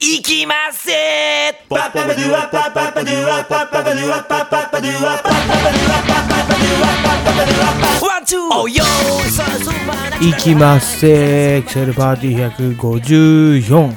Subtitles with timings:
[0.00, 1.54] いきまっせー
[10.30, 11.00] いきます。
[11.00, 13.96] せエクセルパーティー154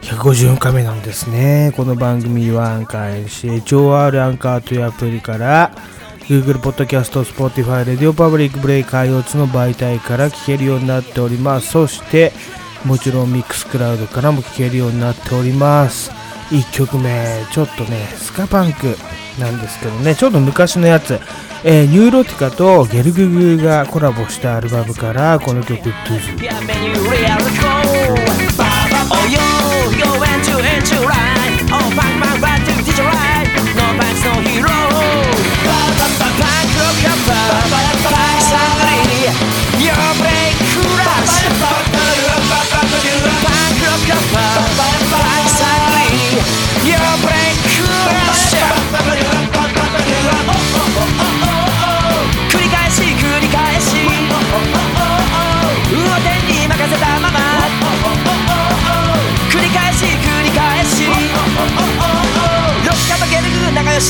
[0.00, 1.72] 154回目なんですね。
[1.76, 5.70] この番組はアンカー CHOR アンカーというアプリから
[6.22, 11.70] Google Podcast、Spotify、Radio Public、ブレイカー4つの媒体から聞けるようになっております。
[11.70, 12.32] そして
[12.84, 16.10] もちろんミックスクラウドからも聴けるようになっております。
[16.50, 18.96] 1曲目ちょっとねスカパンク
[19.38, 20.14] なんですけどね。
[20.14, 21.18] ちょっと昔のやつ。
[21.64, 27.81] えーニューロティカとゲルググがコラボしたアルバムからこの曲「トゥズ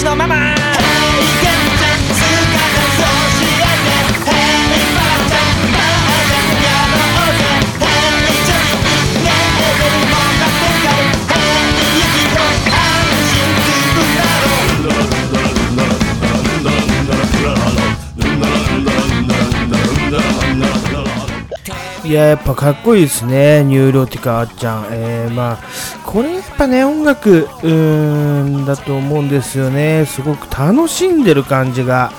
[0.01, 0.55] のまま
[22.05, 23.65] いや、やっぱかっこいいですね。
[23.65, 24.87] ニューロティカあっちゃん。
[24.91, 25.59] えー、まあ、
[26.05, 30.07] これぱね音楽うーんだと思うんですよね。
[30.07, 32.13] すごく楽しんでる感じが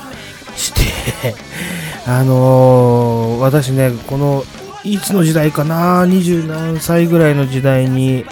[0.56, 1.34] して
[2.06, 4.44] あのー私ねこの
[4.84, 8.26] いつの時代かな20何歳ぐらいの時代に、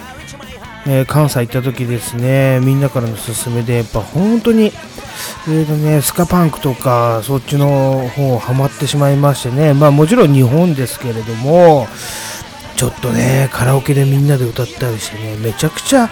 [0.85, 2.59] えー関西行った時ですね。
[2.59, 4.73] みんなからの勧めでやっぱ本当に
[5.47, 11.87] えーとね、スカパンクとかそっちの方ハマってしまいましてね、まあもちろん日本ですけれども、
[12.81, 16.09] ちょっとね、カラオケでみんなで歌ったりしてね、めちゃくちゃ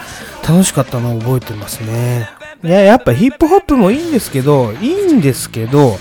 [0.48, 2.30] 楽しかったのを覚えてますね。
[2.62, 5.98] いや、やっぱヒップホップもいいんですけど、いいんですけど、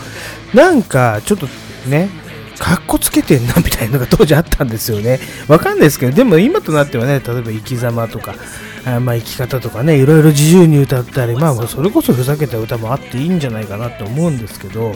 [0.53, 1.47] なんかちょっと
[1.89, 2.11] ね、
[2.59, 5.19] かっこつけてんなみたいなのが当時あったんですよね。
[5.47, 8.35] わかんないですけど、でも今となってはね、例えば生き様とか、
[8.85, 14.93] あまあ生き方とかね、いろいろ自由に歌ったり、まあそれこそふざけた歌もあっていいんじゃないかなと思うんですけど、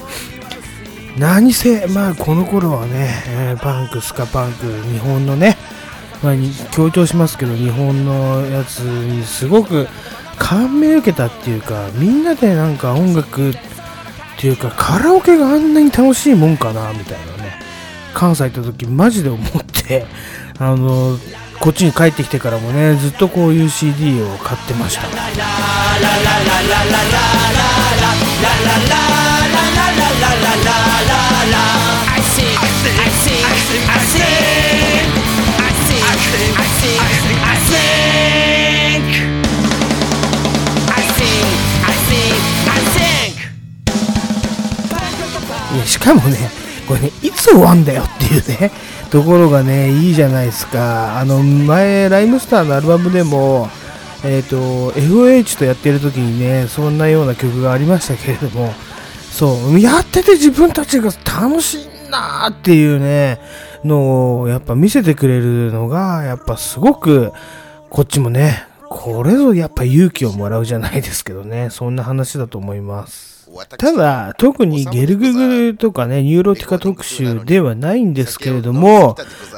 [1.17, 5.57] 何せ、まあこの頃はね、えーパンク、スカパンク、日本のね、
[6.23, 6.33] まあ、
[6.71, 9.87] 強調しますけど、日本のやつにすごく
[10.37, 13.53] 感銘受けたっていうか、みんなでなんか音楽っ
[14.39, 17.59] ていうか、カラオケがあんなに楽しいもんかな、みたいなね、
[18.13, 20.05] 関西行った時マジで思って、
[20.57, 21.19] あの、
[21.59, 25.03] こっちに帰ってきてからもね、ずっとこういう CD を買ってました。
[45.85, 46.37] しかもね、
[46.87, 48.71] これね、いつ終わんだよっていうね、
[49.09, 51.19] ところがね、いいじゃないですか。
[51.19, 53.69] あの、前、ライムスターのアルバムでも、
[54.23, 58.73] えっ、と、FOH とやってる時にね、そんなような曲がありましたけれども、
[59.31, 63.39] そう、やってて自分たちが楽しいなーっていうね、
[63.83, 67.31] のを、やっぱ見せてくれるのが、やっぱすごく、
[67.89, 73.33] こっちもね、これぞやっぱ勇気をもらうじゃないですけどね、そんな話だと思います。
[73.77, 79.15] ただ、特にゲルググとかね、ニューロティカ特集ではないんですけれども、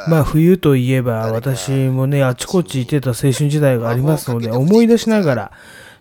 [0.09, 5.51] まあ冬といえば私もね、あちこち行ってた青春時代がありますので、思い出しながら、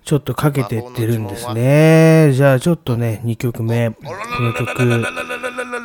[0.05, 2.33] ちょっとかけてってるんですね。
[2.35, 3.97] じゃあちょっとね、2曲目、こ
[4.41, 4.85] の曲、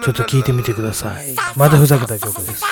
[0.03, 1.35] ちょっと聴いてみてください。
[1.55, 2.63] またふざけた曲です。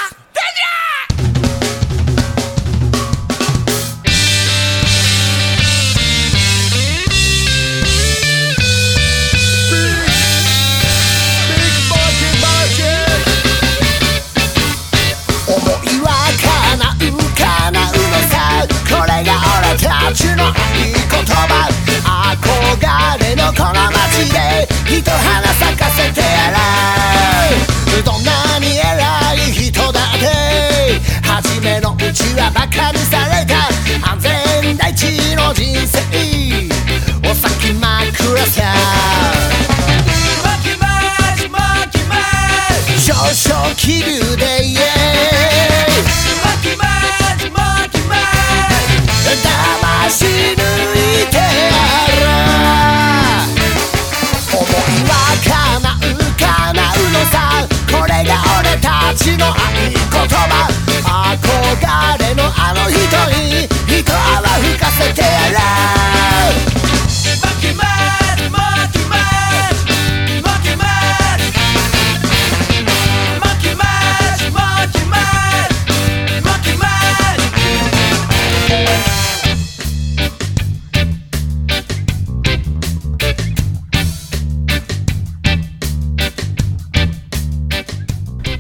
[15.48, 16.12] 思いは
[16.76, 18.36] 叶う叶うのさ
[18.84, 20.44] これが俺たちの
[20.76, 21.87] いい言葉
[23.48, 23.64] のこ
[25.54, 26.60] 咲かせてやら
[28.04, 33.70] どんなに偉い人だって初めのうちはバカにされた
[34.12, 36.00] 安全第一の人生
[37.30, 38.64] おき真き暗さ
[43.00, 46.68] 少々気流でイエーイ
[49.44, 50.60] 騙し抜
[51.24, 51.42] いてや
[52.22, 52.27] る。
[59.18, 59.52] ちの合
[59.90, 60.68] 言葉。
[61.04, 62.27] 憧れ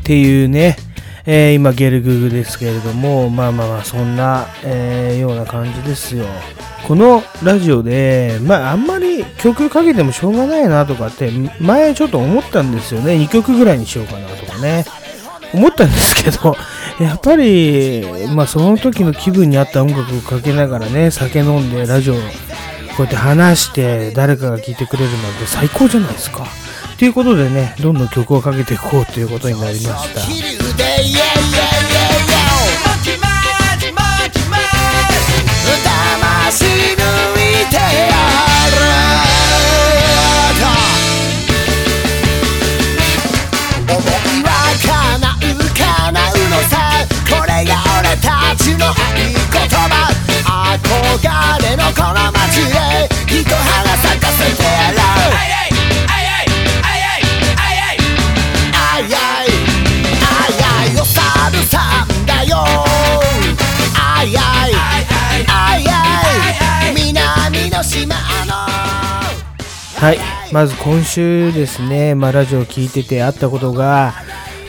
[0.07, 0.77] っていうね、
[1.25, 6.25] えー今ゲルググですけれども、まあまあまあ、そんな、えーような感じですよ。
[6.87, 13.15] このラジオで、まああんまり曲かけてもしょうがないなとかって、前ちょっと思ったんですよね。
[13.17, 14.85] 2曲ぐらいにしようかなとかね。
[15.53, 16.55] 思ったんですけど、
[17.03, 22.19] やっぱり、まあその時の気分に合った音楽をかけながらね、酒飲んでラジオ、こ
[22.99, 26.47] うやって話して誰かが聴いてくれるなんて最高じゃないですか。
[26.97, 30.21] ということでね、どんどん曲をかけていこうということになりました。
[50.77, 55.26] 憧れのこの街で一花咲かせてやろう
[61.47, 62.57] いあいお猿さんだよ。
[63.97, 64.73] あいあい。
[65.47, 66.93] あいあい。
[66.93, 68.15] 南の島
[68.45, 68.53] の。
[69.95, 70.19] はい、
[70.51, 74.13] まず今週ですね、まあ、ラジオを聞いててあったことが、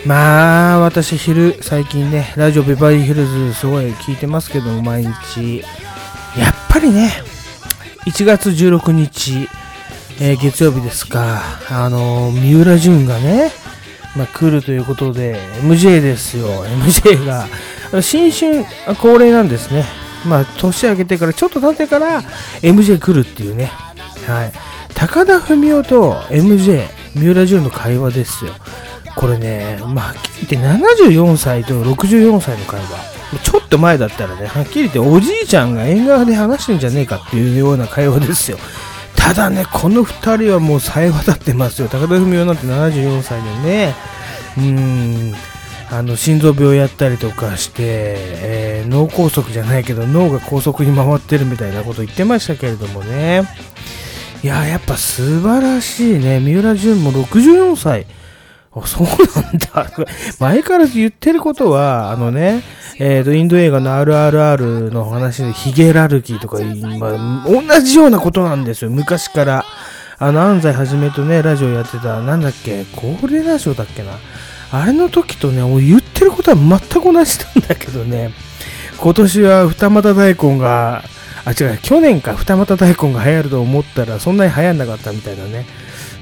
[0.07, 5.59] まあ、私、昼、最近ね、ラジオベバリーヒルズ、すごい聞いてますけども、毎日、
[6.39, 7.11] やっぱりね、
[8.07, 9.49] 1月16日、
[10.21, 13.51] えー月曜日ですか、あのー三浦淳がね、
[14.17, 17.47] まあ、来るということで、MJ ですよ、MJ が、
[18.03, 18.65] 新春
[19.01, 19.85] 恒例なんですね。
[20.27, 22.23] まあ、年明けてから、ちょっと経ってから
[22.63, 23.71] MJ 来るっていうね。
[24.27, 24.53] はい。
[24.95, 28.53] 高田文夫と MJ、三浦淳の会話ですよ。
[29.15, 33.19] これね、まあ、はっきり言って74歳と64歳の会話。
[33.43, 38.59] ちょっと前だったらね、はっきり言っておじいちゃんが縁側で話してんじゃねえかっていうような会話ですよ。
[39.19, 41.89] ただね、この2人はもうさえ渡ってますよ。
[41.89, 43.95] 高田文夫なんて74歳でね、
[44.57, 45.35] うん、
[45.91, 53.43] あの心臓病やったりとかして、えー脳梗塞じゃないけど脳が高速に回ってるみたいなこと言ってましたけれどもね。
[54.43, 56.41] いややっぱ素晴らしいね。
[56.41, 58.07] 三浦淳も64歳。
[58.87, 59.91] そうなんだ。
[60.39, 62.63] 前から言ってることはあのね
[63.01, 68.91] えー、とインド映画の RRR の話でヒゲラルキーとか言い、まあ、同じようなことなんですよ。
[68.91, 69.65] 昔から。
[70.21, 74.19] あの安西はじめとねラジオやってたなんだっけ高齢ラジオだっけな。
[74.71, 78.33] あれの時とね、俺言ってることは全く同じなんだけどね、
[78.99, 81.03] 今年は二股大根が、
[81.45, 85.65] あ、違う、去年か二股大根が流行ると思ったら、そんなに流行んなかったみたいだね。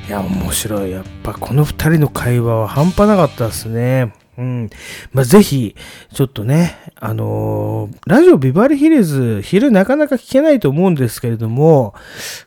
[0.06, 0.90] いや、面白い。
[0.92, 4.14] やっぱこの二人の会話は半端なかったですね。
[4.38, 4.70] うん。
[5.12, 5.74] まあ、ぜひ、
[6.14, 11.94] ちょっとね、あのーラジオビバリヒルズ、昼なかなか聞けないと思うんですけれども、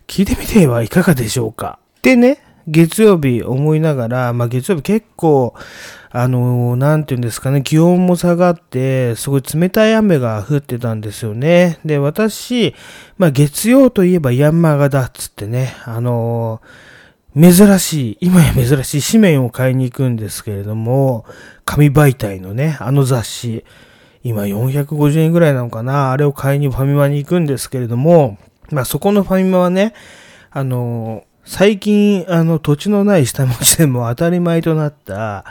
[0.08, 1.80] 聞いてみてはいかがでしょうか。
[2.02, 5.54] でね、月曜日思いながら、まあ、月曜日結構、
[6.12, 11.80] あのーなんていうんですかね、気温も下がって、すごい冷たい雨が降ってたんですよね。
[11.84, 12.74] で、私、
[13.18, 16.89] まあ、月曜といえばヤンマーガだっつってね、あのー
[17.36, 21.26] 珍しい、今や珍しい紙面を買いに行くんですけれども、
[21.64, 23.64] 紙媒体のね、あの雑誌、
[24.24, 28.38] 今450円ぐらいなのかな、あれを買いにファミマに行くんですけれども、
[28.72, 29.94] まあそこのファミマはね、
[30.52, 35.46] あの、最近、あの、土地のない下町でも当たり前となった、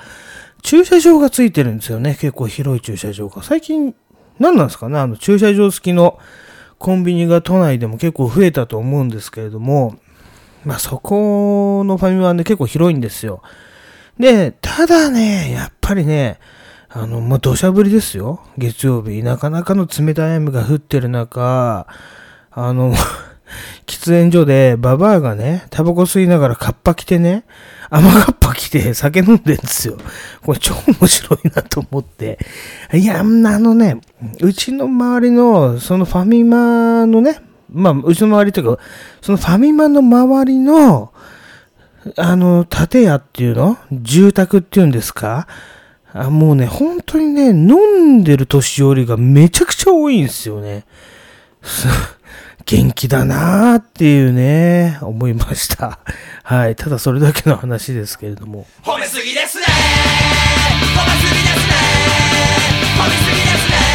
[0.62, 2.16] 駐車場がついてるんですよね。
[2.20, 3.42] 結構広い駐車場が。
[3.42, 3.94] 最近、
[4.38, 6.18] 何なんですかねあの、駐車場付きの
[6.78, 9.96] コンビニが都内でも結構増えたと思うんですけれども、
[10.64, 13.42] まあそこのファミマはね、結構広いんですよ。
[14.18, 16.38] で、ただね、やっぱりね、
[16.90, 18.40] あの、まあ、土砂降りですよ。
[18.56, 19.22] 月曜日。
[19.22, 21.86] なかなかの冷たい雨が降ってる中、
[22.50, 22.94] あの、
[23.86, 27.44] 喫煙所でババアがね、タバコ吸いながらカッパ着てね、
[27.90, 29.96] 甘カッパ着て酒飲んでんですよ。
[30.42, 32.38] これ超面白いなと思って。
[32.92, 34.00] いや、あのね、
[34.40, 38.82] うちの周りの、そのファミマのね、まあ、うちの周りというか、
[39.20, 41.12] そのファミマの周りの、
[42.16, 43.76] あの、建屋っていうの？
[43.92, 45.46] 住宅っていうんですか？
[46.12, 50.86] あもうね、本当にね、飲んでる年寄りがめちゃくちゃ多いんですよね。
[52.64, 55.98] 元気だなーっていうね、思いました。
[56.44, 56.76] はい。
[56.76, 58.66] ただそれだけの話ですけれども。
[58.82, 59.68] 褒めすぎですね褒
[61.06, 61.74] めすぎですね
[62.98, 63.87] 褒めすぎですね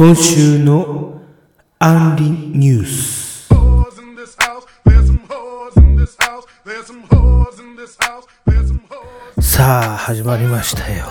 [0.00, 1.20] 今週の
[1.78, 3.48] アンリニュース。
[9.42, 11.04] さあ、始まりましたよ。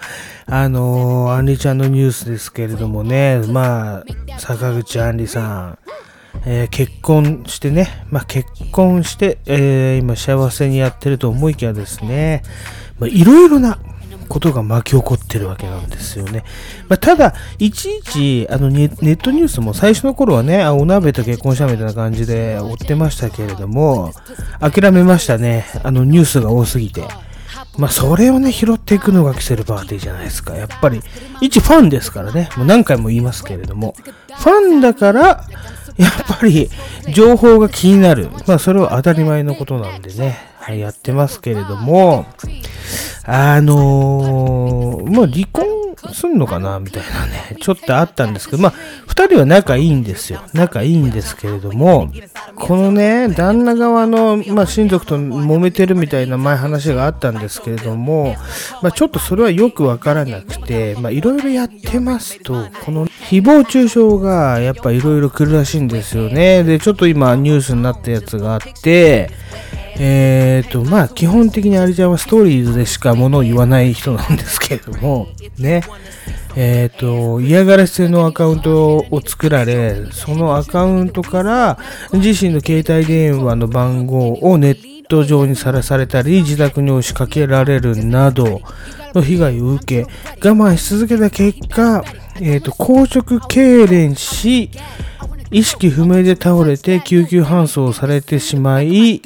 [0.48, 5.78] あのー、アンリちゃんのニュースですけれどもね、まあ、坂口アンリさん、
[6.46, 12.42] えー結婚してね、まあ結婚して、えー今幸せにやってると思いきやですね、
[12.98, 13.76] まあいろいろな
[14.30, 16.44] ことが巻き起こってるわけなんですよね。
[16.88, 24.12] まあ、ただ、いちいち、あのネ、ットニュースも最初の頃はね、お鍋と結婚したみたいな感じで追ってましたけれども、
[24.60, 25.66] 諦めましたね。
[25.82, 27.02] あの、ニュースが多すぎて。
[27.76, 30.54] まあ、それをね、拾っていくのがキセルパーティーじゃないですか。
[30.54, 31.02] やっぱり、
[31.40, 32.50] 一ファンですからね。
[32.56, 33.96] もう何回も言いますけれども。
[34.38, 35.20] ファンだから、
[35.96, 36.70] やっぱり、
[37.12, 38.28] 情報が気になる。
[38.46, 40.38] まあ、それは当たり前のことなんでね。
[40.60, 42.26] はい、やってますけれども、
[43.32, 45.80] あのー、もう離婚
[46.12, 48.72] すんのかなみたいなね、ちょっとあったんですけど、まあ、
[49.06, 50.42] 二人は仲いいんですよ。
[50.52, 52.10] 仲いいんですけれども、
[52.56, 58.36] このね、旦那側の、まあ、親族と揉めてるみたいな前話があったんですけれども、
[58.82, 66.64] まあ、ちょっとそれはよくわからなくて、まあ、いろいろやってますと、この誹謗中傷がやっぱいろいろ来るらしいんですよね。
[66.64, 69.30] で、ちょっと今ニュースになったやつがあって、
[70.02, 75.28] えーと、まあ、基本的にアリちゃんはストーリーズでしかものを言わない人なんですけれども、
[75.58, 75.82] ね。
[76.56, 81.78] えーと、嫌がらせのアカウントを作られ、そのアカウントから
[82.14, 88.62] 自身の携帯電話の番号をネット上にさらされたり、自宅に押しかけられるなど
[89.14, 90.10] の被害を受け、
[90.48, 92.02] 我慢し続けた結果、
[92.40, 94.70] えーと、硬直痙攣し、
[95.50, 99.20] 意識不明で倒れて救急搬送されてしまい、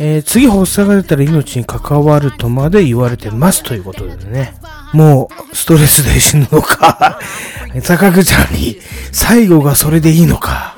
[0.00, 4.54] えー次発作が出たら命に関わるとまで言われてますということでね。
[4.92, 7.18] もうストレスで死ぬのか、
[7.82, 8.78] 坂口さんに
[9.12, 10.76] 最後がそれでいいのか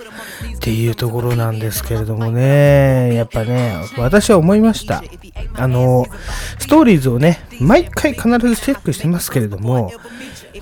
[0.57, 5.03] っていうところなんですけれどもね、やっぱね、私は思いました。
[5.55, 6.07] あの、
[6.59, 9.93] ストーリーズをね、毎回必ずチェックしてますけれども、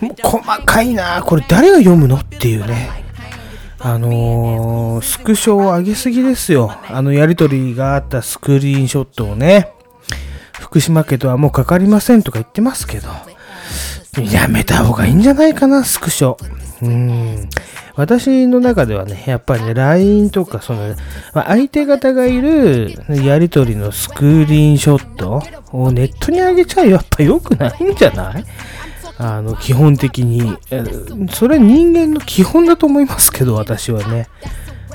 [0.00, 2.16] もう細かいなこれ誰が読むの？
[2.16, 3.07] っていうね。
[3.80, 6.72] あのースクショを上げすぎですよ。
[6.88, 9.70] あのやりとりがあったスクリーンショットをね、
[10.58, 13.08] 福島家とはもうかかりませんとか言ってますけど、
[14.32, 16.36] やめた方がいいんじゃないかな、スクショ。
[16.82, 17.48] うん。
[17.94, 20.94] 私の中ではね、やっぱりね、LINE とか、その、
[21.32, 25.42] まあ相手方がいるやりとりのスクリーンショット
[25.72, 28.44] をネットに上げちゃやっぱ良くないんじゃない？
[29.18, 30.56] あの、基本的に。
[31.32, 34.28] それ人間の基本だと思いますけど、私はね。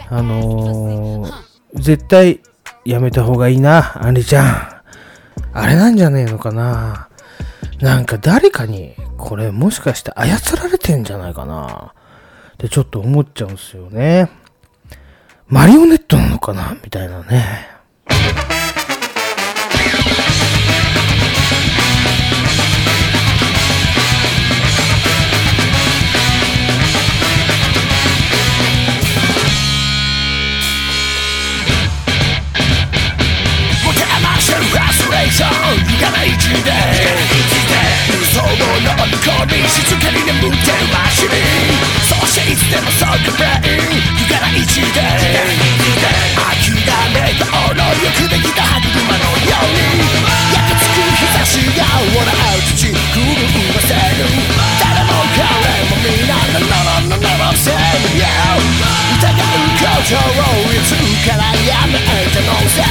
[0.09, 1.33] あのー
[1.75, 2.39] 絶対
[2.85, 4.83] やめた方がいいな、アンリちゃん。
[5.53, 7.09] あれなんじゃねえのかな。
[7.81, 11.93] なんか誰かに、これもしかして操られてんじゃないかな。
[12.53, 14.29] ってちょっと思っちゃうんすよね。
[15.47, 17.72] マリオネットなのかなみたいなね。
[35.73, 36.71] Restoration 行かない地で
[38.21, 41.33] 嘘の飲み込み静かに眠ってる街に。
[42.03, 46.69] そしていつでもそうくらい行かない地で諦
[47.13, 49.81] めたおのよくできた歯車のように
[50.53, 51.83] 焼きつく日差しが
[52.15, 54.92] 笑う土狂わせる
[55.33, 55.45] 彼
[55.89, 56.73] も皆のの
[57.09, 57.77] のののせよ
[59.17, 59.39] 疑う
[59.77, 62.83] ことをいつからやめたのさ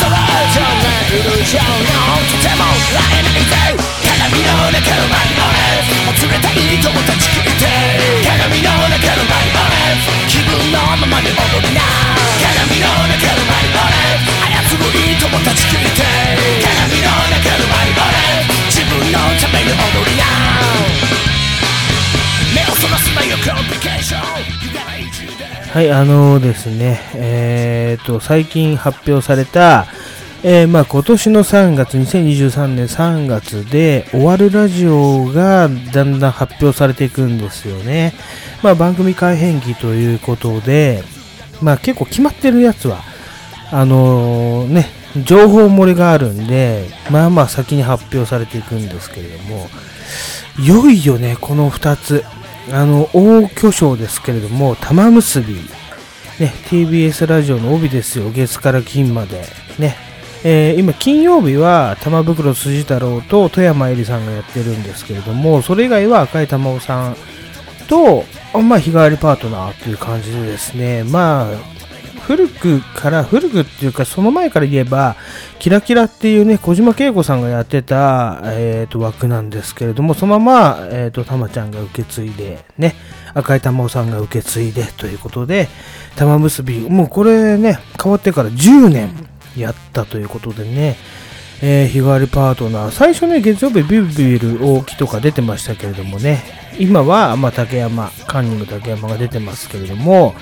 [0.00, 0.14] それ
[0.52, 2.64] じゃないイルージョンのとても
[2.94, 7.66] 会えないぜ鏡の中のマリオネもつれたい友達聞いて
[8.22, 11.82] 鏡の中のマリオネ気分のままに踊りな
[12.40, 16.06] 鏡の中のマリオネ操るいい友達聞いて
[16.64, 21.33] 鏡の中のマリオネ自分のために踊りな
[25.72, 29.86] はい、あのですね、えーと、最近発表された、
[30.44, 38.14] えーまあ今年の3月、2023年3月で終わるラジオがだんだん発表されていくんですよね。
[38.62, 41.02] まあ番組改編期ということで、
[41.60, 43.02] まあ結構決まってるやつは、
[43.72, 44.86] あのね、
[45.24, 49.68] 情報漏れがあるんで、まあまあ先に発表されていくんですけれども、
[50.60, 52.24] いよいよね、この2つ、
[52.72, 55.54] あの、大巨匠ですけれども、玉結び、
[56.38, 59.44] ね、TBS ラジオの帯ですよ、月から金まで。
[59.78, 59.96] ね、
[60.44, 67.16] えー今、金曜日は玉袋辻太郎と富山えりさんがやってるんですけれども、それ以外は赤い玉緒さん
[67.88, 68.24] と、
[68.62, 71.73] ま、日替わりパートナーという感じでですね、まあ、
[72.26, 75.16] 古くから、古くっていうか、その前から言えば、
[75.58, 82.94] キラキラっていうね、小島慶子さんがやってた、えー、と枠なんですけれども、そのまま、えー、と、たまちゃんが受け継いで、ね、
[83.34, 85.68] 赤井玉緒さんが受け継いでということで、
[86.16, 89.10] 玉結び、もうこれね、変わってから10年
[89.56, 90.96] やったということでね、
[91.60, 96.42] えー日替わりパートナー、最初ね、月曜日ビビル大木とか出てましたけれどもね、
[96.78, 100.34] 今は、まあ、竹山、カンニング竹山が出てますけれども、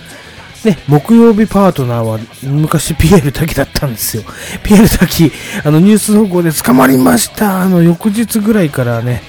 [0.64, 4.23] ね、木曜日パートナーは昔ピエール滝だったんですよ。
[4.62, 5.33] ピエール滝、
[5.64, 7.62] あのニュース投稿で捕まりました。
[7.62, 9.23] あの翌日ぐらいからね、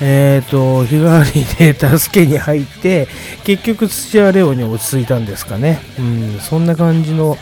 [0.00, 3.08] えっ、と、日替わりで助けに入って、
[3.44, 5.80] 結局土屋レオに落ち着いたんですかね。
[5.98, 7.38] うん、そんな感じの、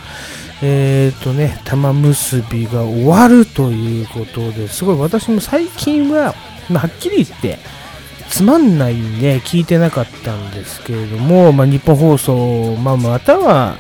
[0.63, 6.35] えっ、とね、玉結びが終わるということですごい私も最近は、
[6.71, 7.59] まあはっきり言って、
[8.35, 13.77] つまんないんで聞いてなかったんですけれども、まあ、日本放送、まあ、または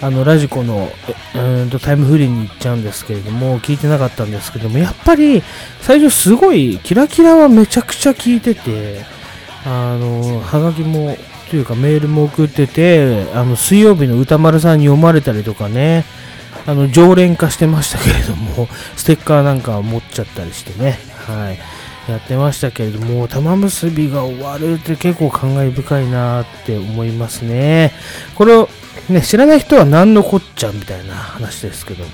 [0.00, 0.88] あのラジコの
[1.34, 5.42] うんとタイムフリーに行っちゃうんですけれども聞いてなかったんですけどもやっぱり
[5.80, 9.04] 最初すごいキラキラはめちゃくちゃ聞いてて
[9.66, 11.16] あのはがきも
[11.50, 16.04] というかメールも送っててあの水曜日の歌丸さんに読まれたりとかね
[16.68, 21.00] あの常連化してましたけれどもステッカーなんか持っちゃったりしてね。
[21.26, 21.58] はい。
[22.12, 27.92] やってましたけれども、玉結びが終わるって結構感慨深いなって思いますね。
[28.34, 28.68] これを
[29.08, 32.04] ね、知らない人は何のこっちゃみたいな話ですけど、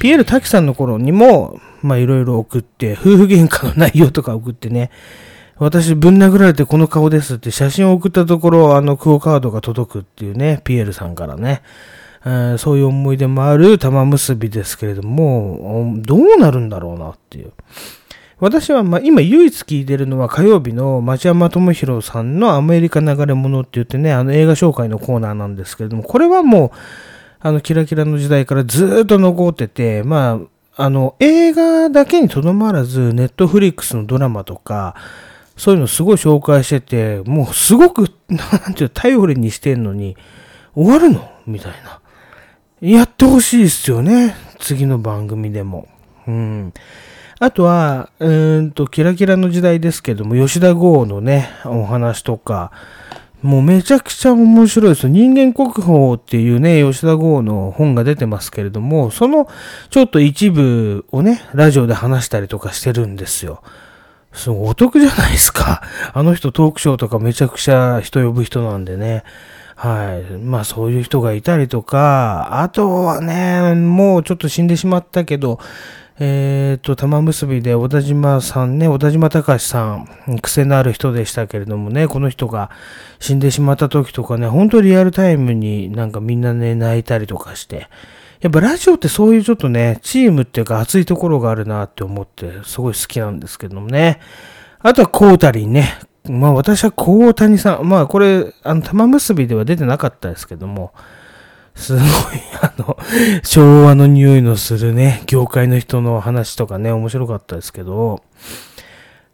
[0.00, 4.90] ピエール滝さんの頃にも、まあいろいろ送って、夫婦喧嘩の内容とか送ってね、
[5.56, 11.62] 私ぶん殴られてこの顔ですって写真を送ったところ、あのクオカードが届くっていうね、ピエールさんからね。
[12.26, 17.52] えーそういう思い出もある玉結びですけれども、どうなるんだろうなっていう。
[18.40, 26.70] 私はまあ今唯一聞いてるのは火曜日の町山智博さんのアメリカ流れ物って言ってね、あの映画紹介のコーナーなんですけれども、これはもう、
[27.40, 30.40] あのキラキラの時代からずっと残ってて、ま
[30.76, 34.96] あ、あの映画だけにとどまらず、ネットフリックスのドラマとか、
[35.56, 40.16] そういうのすごい紹介してて、もうすごく、 なんていう、頼りにしてんのに、
[40.74, 41.30] 終わるの？
[41.46, 42.00] みたいな。
[42.80, 44.34] やってほしいですよね。
[44.58, 45.86] 次の番組でも。
[46.26, 46.72] うん。
[47.38, 52.70] あとは、うーんと、キラキラの時代ですけども、吉田剛のね、お話とか、
[53.44, 55.06] もうめちゃくちゃ面白いです。
[55.06, 59.48] 人間国宝っていうね、吉田剛の本が出てますけれども、その
[59.90, 63.62] ちょっと一部をね、ラジオで話したりとかしてるんですよ。
[64.32, 65.82] すごいお得じゃないですか。
[66.14, 69.24] あの人トークショーとかめちゃくちゃ人呼ぶ人なんでね。
[69.76, 70.38] はい。
[70.38, 75.60] まあそういう人がいたりとか、あとはね、もうちょっと死んでしまったけど、
[76.20, 82.70] えっ、と、玉結びで小田島さんね、小田島隆さん、癖のある人でしたけれどもね、この人が
[83.18, 87.88] 死んでしまった時とかね、本当リアルタイムになんかみんなね、泣いたりとかして、
[88.40, 94.20] やっぱラジオってそういうちょっとね、チームっていうか熱いところがあるなって思って、すごい好きなんですけどもね。
[94.78, 95.98] あとはコータリンね。
[96.28, 100.92] まあ私はコータニさん、まあこれ、あの、玉結びでは出てなかったですけども、
[101.74, 102.02] すごい、
[102.60, 102.96] あの、
[103.42, 108.22] 昭和の匂いのするね、業界の人の話とかね、面白かったですけど、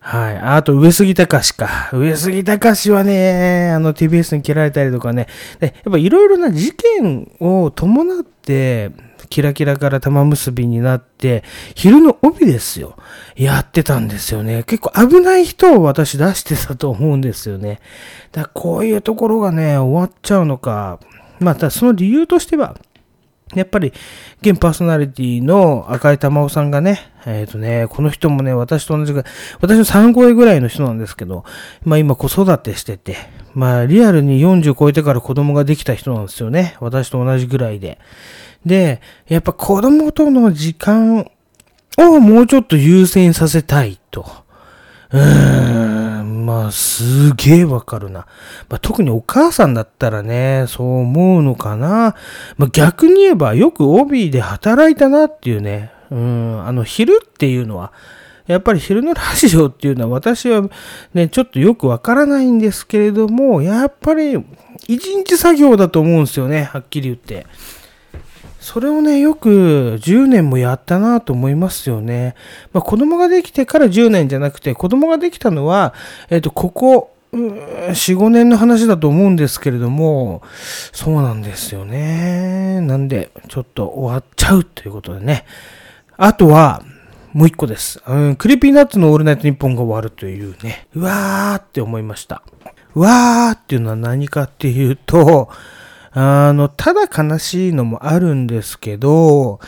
[0.03, 0.38] はい。
[0.38, 1.90] あと、上杉隆か。
[1.92, 5.26] 上杉隆はね、あの、TBS に切られたりとかね。
[5.61, 8.92] で、やっぱいろいろな事件を伴って、
[9.29, 12.96] キラキラから玉結びになって、昼の帯ですよ。
[13.37, 14.64] やってたんですよね。
[14.64, 17.81] 結構危ない人を私出してたと思うんですよね。
[18.33, 20.98] だこういうところがね、終わっちゃうのか。
[21.40, 22.76] また、その理由としては、
[23.55, 23.92] やっぱり、
[24.42, 31.44] 現パーソナリティの赤井玉緒さんがね、えっ、とね、この人もね、私と同じぐらい、私の3超えぐらいの人なんですけど、
[31.83, 33.16] まあ今子育てしてて、
[33.55, 36.76] まあリアルに40超えてから子供ができた人なんですよね。
[36.79, 37.98] 私と同じぐらいで。
[38.64, 41.29] で、やっぱ子供との時間
[41.98, 44.26] をもうちょっと優先させたいと。
[45.12, 45.99] うーん、
[46.31, 48.27] まあ、すげえわかるな。
[48.69, 52.14] まあ、特にお母さんだったらね、そう思うのかな。
[52.57, 55.93] まあ、逆に言えば、よく帯で働いたなっていうね。
[56.11, 57.93] うん、あの、昼っていうのは、
[58.47, 60.69] やっぱり昼のラジオっていうのは私は
[61.14, 64.45] ね、ちょっとよくわからないんですけれども、やっぱり
[64.88, 67.47] 一日作業だと思うんですよね、はっきり言って。
[68.61, 72.35] それをね、よく10年もやったなと思いますよね。
[72.73, 75.94] まあ、子供ができてから10年じゃなくて、子供ができたのは、
[76.29, 80.42] えっ、と、ここ、うー4、5年の話だと思うんですけれども、
[80.92, 82.81] そうなんですよね。
[82.83, 85.46] なんで、ちょっと終わっちゃうということでね。
[86.16, 86.83] あとは、
[87.33, 88.03] もう一個です。
[88.07, 90.88] うん、 Creepy Nuts のオールナイトニッポンが終わるというね。
[90.94, 92.42] うわーって思いました。
[92.94, 95.49] うわーっていうのは何かっていうと、
[96.12, 99.61] あの、ただ悲しいのもあるんですけど、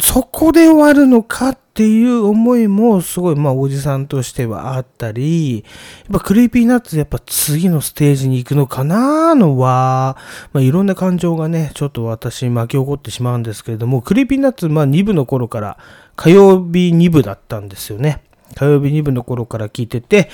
[0.00, 5.64] そこで終わるのかっていう思いもすごい、まあ、おじさんとしてはあったり、やっ
[6.12, 10.16] ぱ Creepy Nuts やっぱ次のステージに行くのかなーのは、
[10.52, 15.78] まあ、いろんな感情がね、ちょっと私巻き起こってしまうんですけれども、 Creepy Nuts、まあ、2部の頃から
[16.16, 18.22] 火曜日2部だったんですよね。
[18.54, 20.30] 火曜日2部の頃から聞いてて、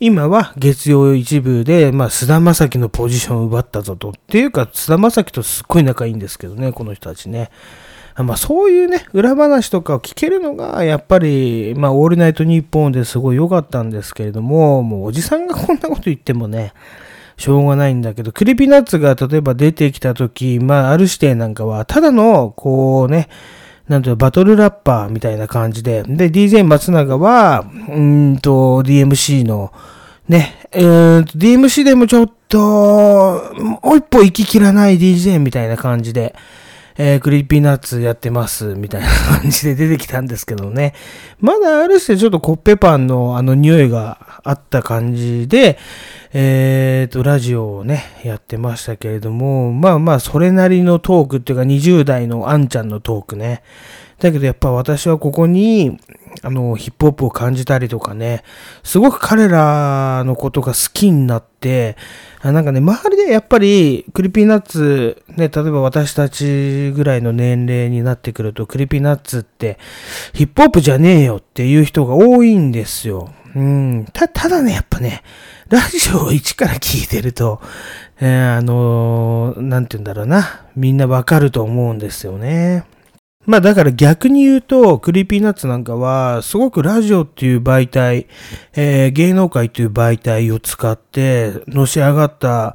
[0.00, 4.10] 今は月曜1部で、まあ、菅田将暉のポジションを奪ったぞと。
[4.10, 7.50] っていうか、菅田将暉とすっごい仲いいんですけどね、この人たちね。
[8.16, 16.74] まあ、そういうね、裏話とかを聞けるのが、やっぱり、まあ、オールナイトニッポンですごい良かったんですけれども、もうおじさんがこんなこと言ってもね、
[17.36, 23.28] しょうがないんだけど、クリピナッツが例えば出てきた時、まあ、ある指定なんかは、ただの、こうね、
[23.88, 29.72] なんていうバトルラッパーみたいな感じで、で、DJ 松永は、うんと、DMC の、
[30.28, 36.34] ね、えー、DMC でもちょっと、もう一歩行ききらない DJ みたいな感じで、
[36.96, 39.08] えー、 Creepy Nuts やってます、みたいな
[39.40, 40.94] 感じで出てきたんですけどね。
[41.40, 45.78] まだあるしてちょっとコッペパンのあの匂いがあった感じで、
[46.32, 53.62] えーと、ラジオをね、やってましたけれども、まあまあ、それなりのトークっていうか20代のあんちゃんのトークね。
[54.18, 55.98] だけどやっぱ私はここに、
[56.42, 58.44] あの、ヒップホップを感じたりとかね、
[58.82, 61.96] すごく彼らのことが好きになって、
[62.42, 69.78] なんかね、周りでやっぱり、 Creepy Nuts、ね、例えば私たちぐらいの年齢になってくると、 Creepy Nuts って、
[70.34, 73.32] ヒップホップじゃねえよっていう人が多いんですよ。
[73.54, 74.06] うん。
[74.12, 75.22] た、ただね、やっぱね、
[75.68, 77.60] ラジオを一から聞いてると、
[78.20, 80.66] えー、あのー、なんて言うんだろうな。
[80.76, 82.84] みんなわかると思うんですよね。
[83.46, 88.26] まあだから逆に言うと、 Creepy Nuts なんかは、すごくラジオっていう媒体、
[88.74, 92.74] えー、芸能界という媒体を使って、のし上がった、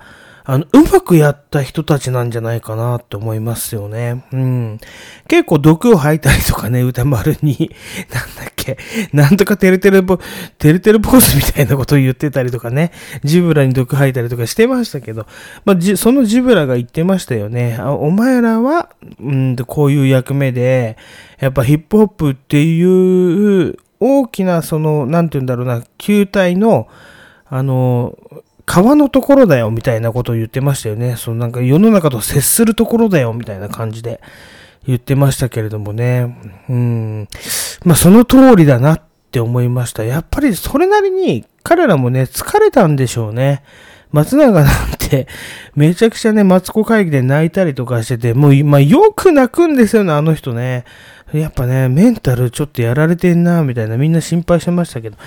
[0.52, 4.26] あの、うまくやった人たちなんじゃないかなって思いますよね。
[4.34, 4.80] うん。
[5.28, 7.70] 結構毒を吐いたりとかね、宇多丸に、
[8.12, 8.80] なんだっけ、
[9.14, 10.18] なんとかてるてるぼ、
[10.58, 12.92] てるてる坊主みたいなことを言ってたりとかね、
[13.24, 15.28] Zeebra に毒吐いたりとかしてましたけど、
[15.66, 17.78] まあ、じ、その Zeebra が言ってましたよね。
[17.80, 18.90] あお前らは、
[19.22, 20.98] うんこういう役目で、
[21.40, 26.88] やっぱヒップホップっていう大きなその、なんて言うんだろうな、球体の、
[27.52, 28.16] あの、
[28.70, 31.16] 川のところだよみたいなことを言ってましたよね。
[31.16, 34.22] そのなんか世の中と接するところだよみたいな感じで
[34.86, 36.38] 言ってましたけれどもね。
[36.70, 37.28] うん。
[37.84, 39.02] まあその通りだなっ
[39.32, 40.04] て思いました。
[40.04, 43.64] やっぱりそれなりに彼らもね、疲れたんでしょうね。
[44.12, 45.28] 松永なんて、
[45.76, 50.86] めちゃくちゃね、マツコ会議で泣いたりとかしてて、もう、まあ、よく泣くんですよね、あの人ね。
[51.32, 55.18] やっぱね、メンタルちょっとやられてんな、みたいな、みんな心配してましたけど。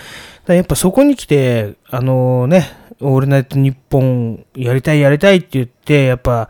[0.48, 6.48] やっぱそこに来て、あのね、オールナイトニッポンやりたいやりたいって言って、やっぱ、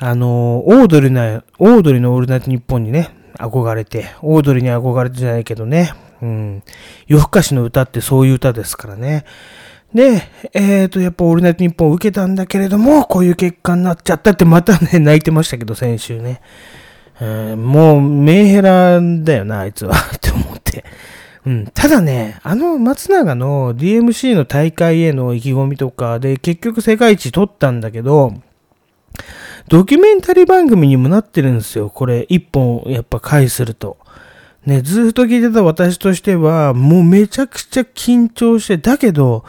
[0.00, 6.62] あのオードリーな、オードリーのオールナイトニッポンにね、憧れて、オードリーに憧れてじゃないけどね、うん、
[7.06, 9.24] 夜更かしの歌ってそういう歌ですからね。
[9.94, 16.40] で、えっ、ー、と、やっぱオールナイトニッポンを受けたんだけれども、こういう結果になっちゃったってまたね、 泣いてましたけど、先週ね。
[17.20, 20.84] えー、もう、メンヘラだよな、あいつは って思って。
[21.46, 28.34] うん、ただね、あの松永の DMC の大会への意気込みとかで結局世界一取ったんだけど、
[29.68, 31.90] ドキュメンタリー番組にもなってるんですよ。
[31.90, 33.98] これ、一本やっぱ回すると。
[34.64, 39.44] ね、ずっと聞いてた私としては、もうめちゃくちゃ緊張して、だけど、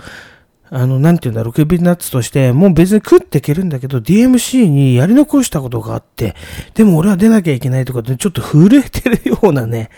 [0.71, 6.35] あの、なんていうんだろう、首ナッツとして、もう別に食っていけるんだけど、DMC にやり残したことがあって、
[6.75, 9.89] でも俺は出なきゃいけないとかで、ちょっと震えてるようなね、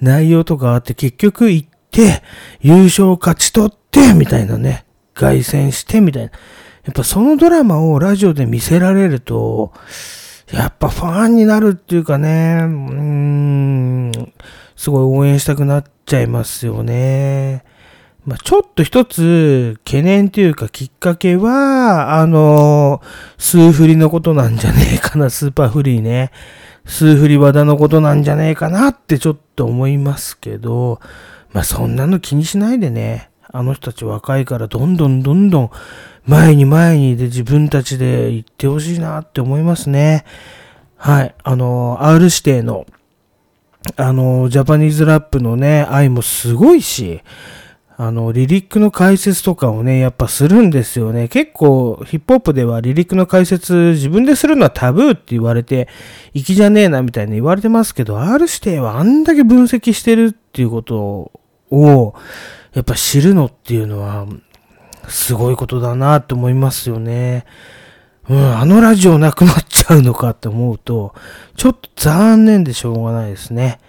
[0.00, 2.22] 内容とかあって、結局行って、
[2.60, 4.84] 優勝勝ち取って、みたいなね、
[5.14, 6.30] 凱旋して、みたいな。
[6.30, 9.72] やっぱそのドラマをラジオで見せられると、
[10.52, 14.12] やっぱファンになるっていうかね、うーん、
[14.74, 17.64] すごい応援したくなっちゃいますよね。
[18.24, 23.00] まあ、ちょっと一つ懸念というかきっかけは、あの、
[23.38, 26.30] 数振りのことなんじゃねえかな、スーパーフリーね。
[26.88, 31.00] 数振り和田のことなんじゃねえかなってちょっと思いますけど、
[31.52, 35.70] まあそんなの気にしないでね、あの人たち若いからどんどんどんどん
[36.26, 40.24] 前に前にで自分たちで行ってほしいなって思いますね。
[40.96, 41.34] はい。
[41.44, 42.86] あの、R 指定の、
[43.96, 47.20] あの、ジャパニーズラップのね、愛もすごいし、
[48.00, 51.26] あの、リリックの解説とかをね、やっぱするんですよね。
[51.26, 55.88] 結構、ヒップホップではリリックの解説自分でするのはタブーって言われて、
[56.32, 61.32] 粋じゃねえなみたいに言われてますけど、R 指定はあんだけ分析してるっていうこと
[61.72, 62.14] を、
[62.72, 64.28] やっぱ知るのっていうのは、
[65.08, 67.46] すごいことだなって思いますよね。
[68.28, 71.16] うん、あのラジオなくなっちゃうのかって思うと、
[71.56, 73.80] ちょっと残念でしょうがないですね。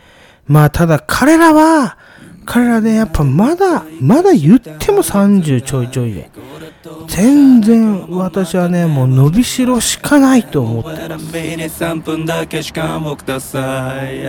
[0.48, 2.00] まあ、ただ彼らは、
[2.50, 6.32] 彼らでやっぱまだ、まだ言っても30ちょいちょいで。
[7.08, 14.24] 全然私はね、もう伸びしろしかないと思ってラビに3分だけ時間をください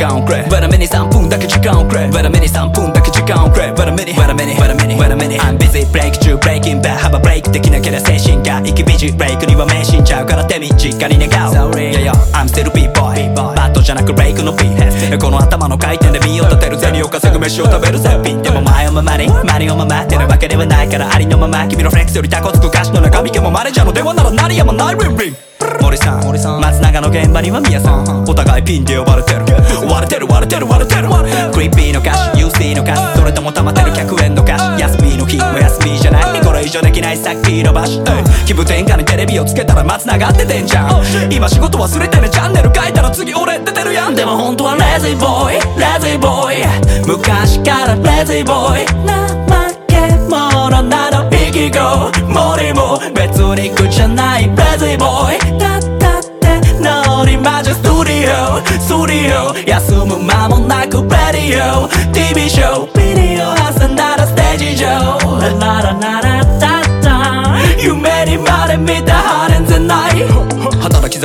[0.00, 0.42] 間をくれ。
[0.42, 2.08] わらめに3分だけ時間をくれ。
[2.08, 3.70] わらめに3分だけ時間をくれ。
[3.70, 4.14] わらめに。
[4.14, 4.58] わらめに。
[4.58, 4.98] わらめに。
[4.98, 5.38] わらめに。
[5.38, 6.96] I'm busy break 中 breaking bad.
[6.96, 11.52] 幅ブレイクできなけりゃ精神が生きビジブレイクには迷信ちゃうから手短に願う。
[11.52, 11.92] Sorry.
[11.92, 13.34] Yeah yo I'm still B-boy.
[13.34, 14.70] バットじゃなくブレイクの B.
[15.18, 21.66] この頭の回転で身を立てる銭を稼ぐ飯を食べる絶品でも前をままにマニをままってるわけではないからありのまま。
[21.68, 23.30] 君のフレックスよりタコつく歌詞の中身。
[23.30, 24.96] でもマネージャーの電話なら何やもない。
[24.96, 25.49] リンリン
[25.82, 25.98] 森
[26.38, 29.44] さん松永の現場には宮さんお互いピンで呼ばれてる。
[29.88, 31.08] 割れてる割れてる割れてる。
[31.52, 36.40] クリーピーの歌詞 UC の歌詞それとも溜まってる100円の歌詞休みの日も休みじゃない。
[36.40, 38.02] これ以上できないさっきの場所。
[38.46, 41.02] 気分転換にテレビをつけたら松永っててんじゃん。
[41.32, 44.14] 今仕事忘れてねチャンネル変えたら次俺出てるやん。
[44.14, 45.60] でも本当はレジーボーイレ
[46.00, 51.29] ジーボーイ昔からレジーボーイ怠け者など
[51.60, 54.48] 生きご森も別に苦じゃない。
[54.48, 56.48] ベジーボーイだったって
[56.80, 58.64] ノリマジストリオ。
[58.80, 59.54] ストリオ。
[59.68, 61.88] 休む間もなくレディオ。
[62.14, 62.98] TV ショー。
[62.98, 64.86] ビデオ挟んだらステージ上。
[64.88, 70.39] ララララタタ夢にまで見たハレンゼない。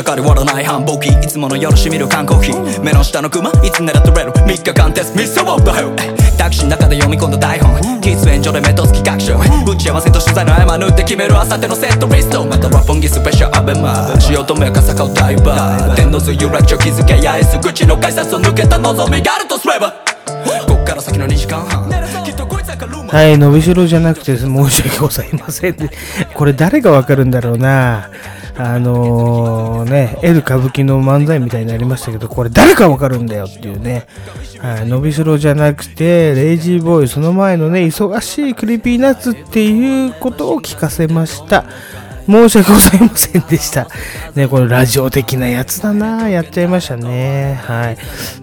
[0.04, 1.10] 盛り割らない繁忙期。
[1.10, 5.20] いつもの夜しみる缶コーヒー目の下のクマいつ狙ってれる？3日間テスト。
[5.20, 5.90] ミスオブダヘル
[6.38, 7.76] タクシーの中で読み込んだ台本。
[8.02, 12.46] 喫煙所で目とつき学習打ち合わせと取材の合間縫って決める朝手のセットリスト。
[12.46, 15.96] また六本木スペシャルアベマ汐留赤坂をダイバー。
[15.96, 19.92] 天王洲有楽町気づけやえす口の改札を抜けた望みがあるとすれば。
[20.68, 21.90] こっから先の2時間半。
[22.24, 25.76] きっとこいつはルーマはい、伸びしろじゃなくて申し訳ございません。
[26.34, 28.10] これ誰がわかるんだろうな。
[28.58, 34.08] あのー、ね、L 歌舞伎の漫才みたいになりましたけど、これ誰かわかるんだよっていうね。
[34.60, 41.66] はい、伸びしろじゃなくて、 Lazy Boy、その前のね、忙しい Creepy Nuts っていうことを聞かせました。
[42.28, 43.88] 申し訳ございませんでした。
[44.36, 47.60] ね、このラジオ的なやつだなやっちゃいましたね。
[47.64, 47.98] はい。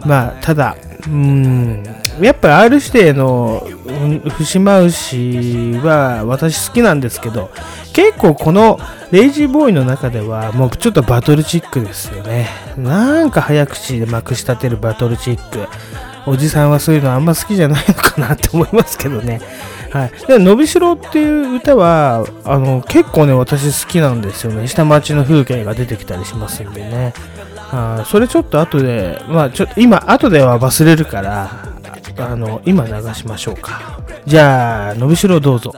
[0.07, 1.85] まあ、ただ、うん、
[2.21, 7.51] やっぱ R 指定のうん節回しは私好きなんですけど、
[7.93, 8.79] 結構この
[9.11, 12.49] Lazy Boy の中ではもうちょっとバトルチックですよね。
[12.77, 15.67] なんか早口でまくし立てるバトルチック。
[16.25, 19.41] おじさんはそういうのあんま好きじゃないのかなって思いますけどね。
[19.93, 20.27] はい。
[20.27, 24.67] で、のびしろっていう歌は、あの、結構ね、私好きなんですよね。
[24.67, 27.13] 下町の風景が出てきたりしますんでね。
[27.75, 31.51] あそれちょっと後で、まあちょっと今、後では忘れるから、
[32.19, 34.01] あの、今流しましょうか。
[34.27, 35.75] じゃあ、のびしろどうぞ。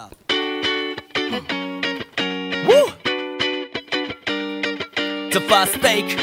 [5.33, 6.17] The first take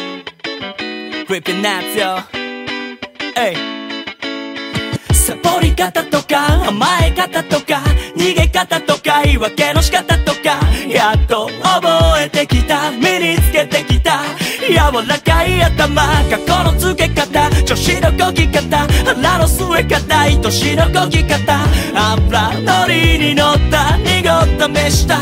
[1.28, 2.18] Ripping nuts yo
[3.36, 3.81] Hey
[5.32, 7.82] サボり方とか甘え方とか
[8.18, 14.20] 逃げ方とか言い訳の仕方とかやっと覚えてきた身につけてきた
[14.68, 21.64] 柔らかい頭過去のつけ方女子のこぎ方腹の据え方愛しのこぎ方
[21.96, 25.18] 油のりに乗った濁った目した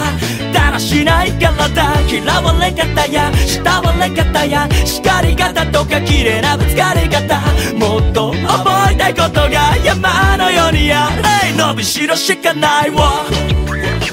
[0.69, 1.99] ならしないからだ。
[2.07, 7.41] 嫌われ方や慕われ方や叱り方とか綺麗なぶつかり方。
[7.75, 11.57] もっと覚えたいことが山のようにあれ。
[11.57, 13.25] 伸びしろしかないわ。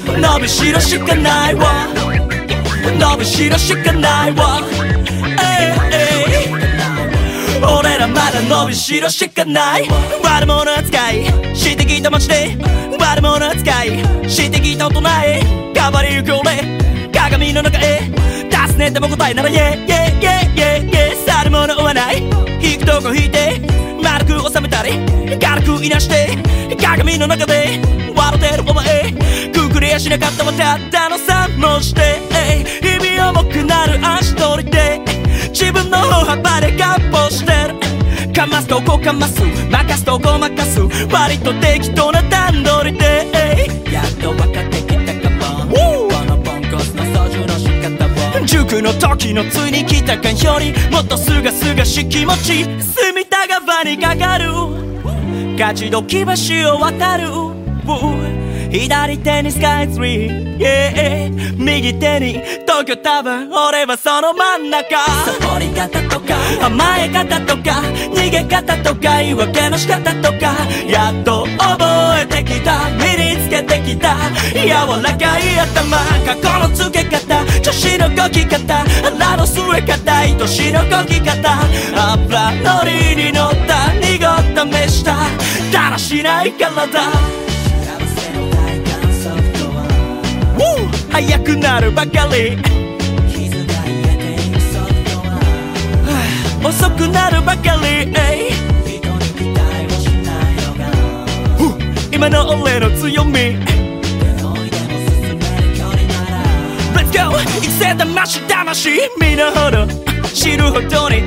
[0.05, 1.87] 伸びしろしかないわ。
[2.99, 4.59] 伸びしろしかないわ。
[7.63, 9.87] 俺らまだ伸びしろしかない。
[10.23, 11.25] 悪者扱い。
[11.55, 12.57] してきた街で。
[12.99, 14.29] 悪者扱い。
[14.29, 15.41] してきた大人へ
[15.73, 17.11] 変わりゆく俺。
[17.11, 18.01] 鏡の中へ。
[18.49, 19.57] 出すねでも答えならイェイ。
[19.57, 20.17] イェイ。
[20.17, 20.57] イェイ。
[20.57, 21.25] ェイェイ。
[21.25, 22.17] 去るもの追わない。
[22.61, 23.61] 引くとこ引いて。
[24.03, 24.91] 丸く収めたり。
[25.39, 26.37] 軽くいなして。
[26.79, 27.79] 鏡の中で。
[28.15, 29.13] 笑ってるお前。
[29.51, 32.19] くくりやしなかったはたったの3文字で
[32.81, 34.86] 日々重くなる足取りで。
[35.59, 38.31] 自分の歩幅でガッポしてる。
[38.31, 40.79] かますとこかます任すとこ任す。
[41.11, 43.67] 割と適当な段取りで。
[43.91, 45.31] やっと分かってきたか
[45.65, 45.65] も。
[45.65, 48.05] このポンコツの操縦の仕方
[48.39, 48.45] を。
[48.45, 52.63] 塾の時のついに来たかよりもっとすがすがしい気持ち。
[52.79, 54.51] 隅田川にかかる。
[55.57, 57.29] 勝ち時橋を渡る。
[58.69, 62.33] 左手にスカイツリー、yeah、右手に
[62.65, 63.67] 東京タワー。
[63.69, 64.97] 俺はその真ん中。
[64.97, 66.35] サボり方とか。
[66.65, 67.81] 甘え方とか。
[68.13, 69.17] 逃げ方とか。
[69.19, 70.53] 言い訳の仕方とか。
[70.87, 71.85] やっと覚
[72.21, 72.89] えてきた。
[72.91, 74.15] 身につけてきた。
[74.53, 75.97] 柔らかい頭。
[76.25, 77.45] 過去のつけ方。
[77.61, 78.85] 調子のこき方。
[79.01, 80.17] 腹の据え方。
[80.17, 81.61] 愛しのこき方。
[82.13, 83.93] 油のりに乗った。
[83.93, 85.15] 濁った目した。
[85.71, 87.46] だらしない体
[91.11, 92.57] 速くなるばかり。
[96.63, 98.07] 遅くなるばかり。
[102.11, 103.57] 今の俺の強み。
[106.95, 107.31] Let's go!
[107.61, 108.89] 育成魂魂
[109.19, 109.85] 身の程
[110.33, 111.21] 知るほどに。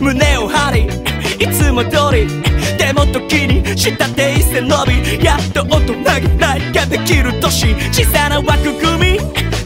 [0.00, 0.88] 胸を張り。
[1.44, 2.26] いつも通り。
[2.82, 9.18] でも時に下手一線伸びやっと大人げないができる年小さな枠組み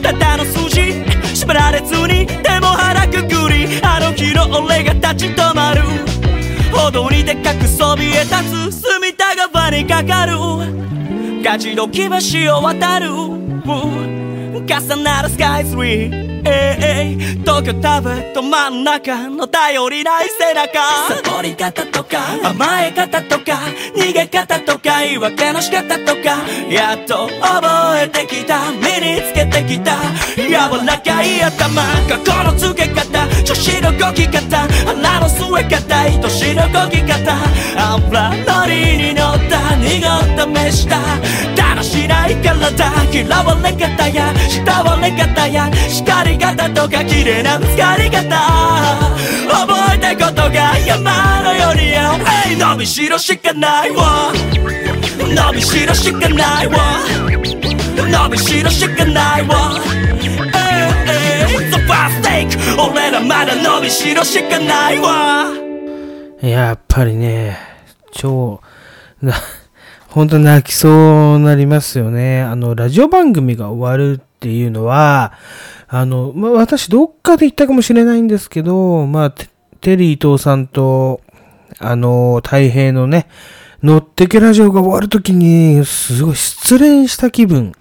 [0.02, 0.92] ただの数字
[1.34, 5.80] 縛られずにでも腹くくりあの日の俺が立ち止まる。
[6.70, 10.34] 歩道にでかくそびえ立つ隅田川にかかる。
[11.42, 13.08] ガチの木橋を渡る。
[13.08, 20.78] 重なるスカイツリーええ東京タワーと真ん中の頼りない背中。
[21.08, 23.58] サボり方とか甘え方とか
[23.96, 29.96] 逃げ方とか言い訳の仕方とかやっと覚えてきた身につけてきた
[30.36, 30.52] 柔
[30.86, 37.36] らかい頭過去のつけ方調子のこき方腹の据え方愛しのこき方
[37.94, 40.98] 油のりに乗った濁った目した
[41.56, 42.56] だらしない体
[43.12, 48.36] 嫌われ方や慕われ方や叱り方とか綺麗なぶつかり方。
[49.48, 51.82] 覚えたことが山のように
[52.48, 54.32] えい伸びしろしかないわ。
[55.18, 56.76] 伸びしろしかないわ。
[57.96, 59.80] 伸びしろしかないわ。
[61.70, 62.48] The first take
[62.80, 65.46] 俺らまだ伸びしろしかないわ。
[66.42, 67.56] やっぱりね、
[68.12, 68.60] 超、
[69.22, 69.34] な、
[70.08, 72.42] 本当泣きそうなりますよね。
[72.42, 75.32] あの、ラジオ番組が終わるっていうのは、
[75.88, 79.30] あの、まあ、私どっかで言ったかもしれないんですけど、まあ、
[79.80, 81.20] テリー伊藤さんと、
[81.78, 83.28] あの、太平のね、
[83.82, 87.72] 乗ってけラジオが終わるときに、すごい失恋した気分、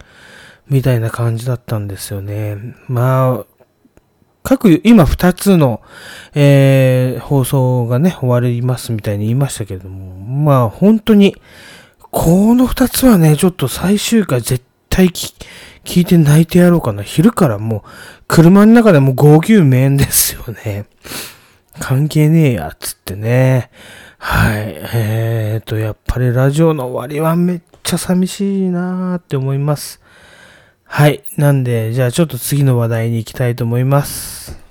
[0.68, 2.58] みたいな感じだったんですよね。
[2.88, 3.56] まあ、
[4.46, 5.82] 各、今二つの、
[6.36, 11.36] えー、放送がね、終わりますみたいに言いましたけれども、まあ本当に、
[12.12, 15.12] この二つはね、ちょっと最終回絶対
[15.86, 17.04] 聞いて泣いてやろうかな。
[17.04, 17.90] 昼からもう、
[18.28, 20.86] 車の中でも号泣面ですよね。
[21.80, 23.70] 関係ねえや、つってね。
[24.18, 24.76] はい。
[24.94, 30.02] えーと、やっぱりラジオの終わりはめっちゃ寂しいなーって思います。
[30.86, 31.24] はい。
[31.38, 34.65] なんで、じゃあちょっと次の話題に行きたいと思います。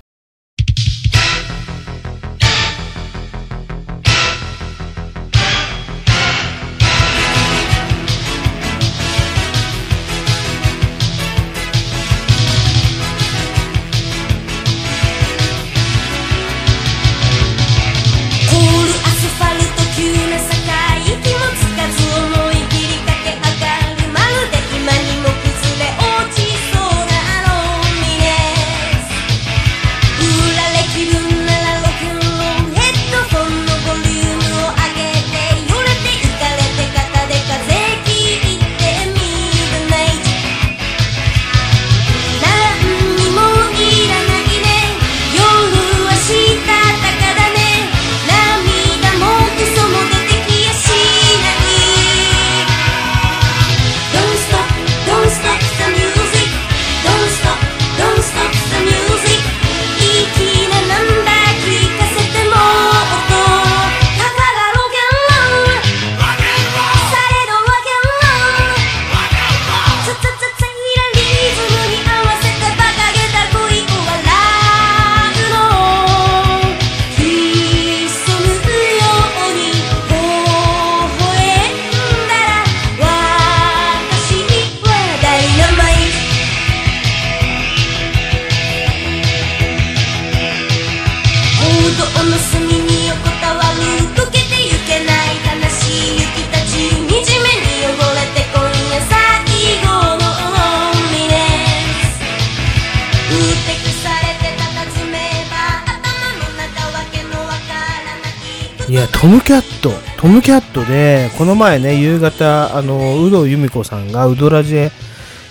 [108.95, 109.90] いや、トムキャット。
[110.16, 114.92] トムキャットでこの前ね夕方あの有働由美子さんがウドラジで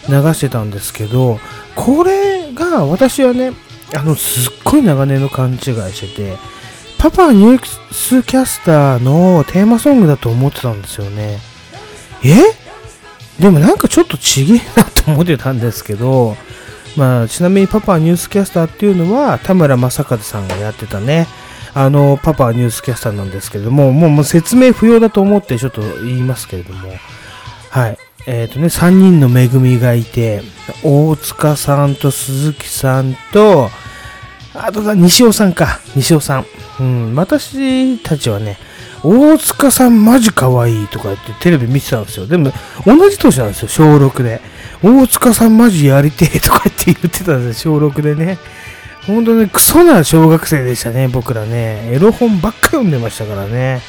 [0.07, 1.39] 流してたんですけど
[1.75, 3.51] これが私はね
[3.97, 6.37] あのすっごい長年の勘違いしてて
[6.97, 11.37] パパニュースキャスターのテーマソングだと思ってたんですよね。
[12.23, 12.33] え？
[13.41, 16.37] でもなんかちょっとちげえなと思ってたんですけど
[16.95, 21.27] まあちなみにパパニュースキャスターっていうのは田村正和さんがやってたね
[21.75, 26.89] あのパパニュースキャスターなんですけれどももうもう説明不要だと思ってちょっと言いますけれども
[27.69, 30.43] はいえっ、とね3人の恵みがいて
[30.83, 33.69] 大塚さんと鈴木さんと
[34.53, 36.45] あとだ西尾さんか西尾さん
[36.79, 38.57] うん私たちはね
[39.03, 42.25] 大塚さんマジ可愛いとか言ってテレビ見てたんですよ。
[42.25, 42.53] でも、
[42.85, 44.39] 同じ年なんですよ、小6で。
[44.81, 48.37] 大塚さんマジやりてえとかって言ってたんですよ、小6でね。
[49.07, 51.89] 本当にクソな小学生でしたね、僕らね。
[51.91, 53.81] エロ本ばっか読んでましたからね。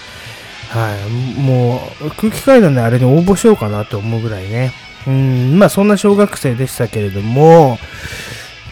[0.70, 1.40] はい。
[1.40, 4.72] もう、空気階段であれに応募しようかなと思うぐらいね。
[5.06, 7.78] うん、まあそんな小学生でしたけれども、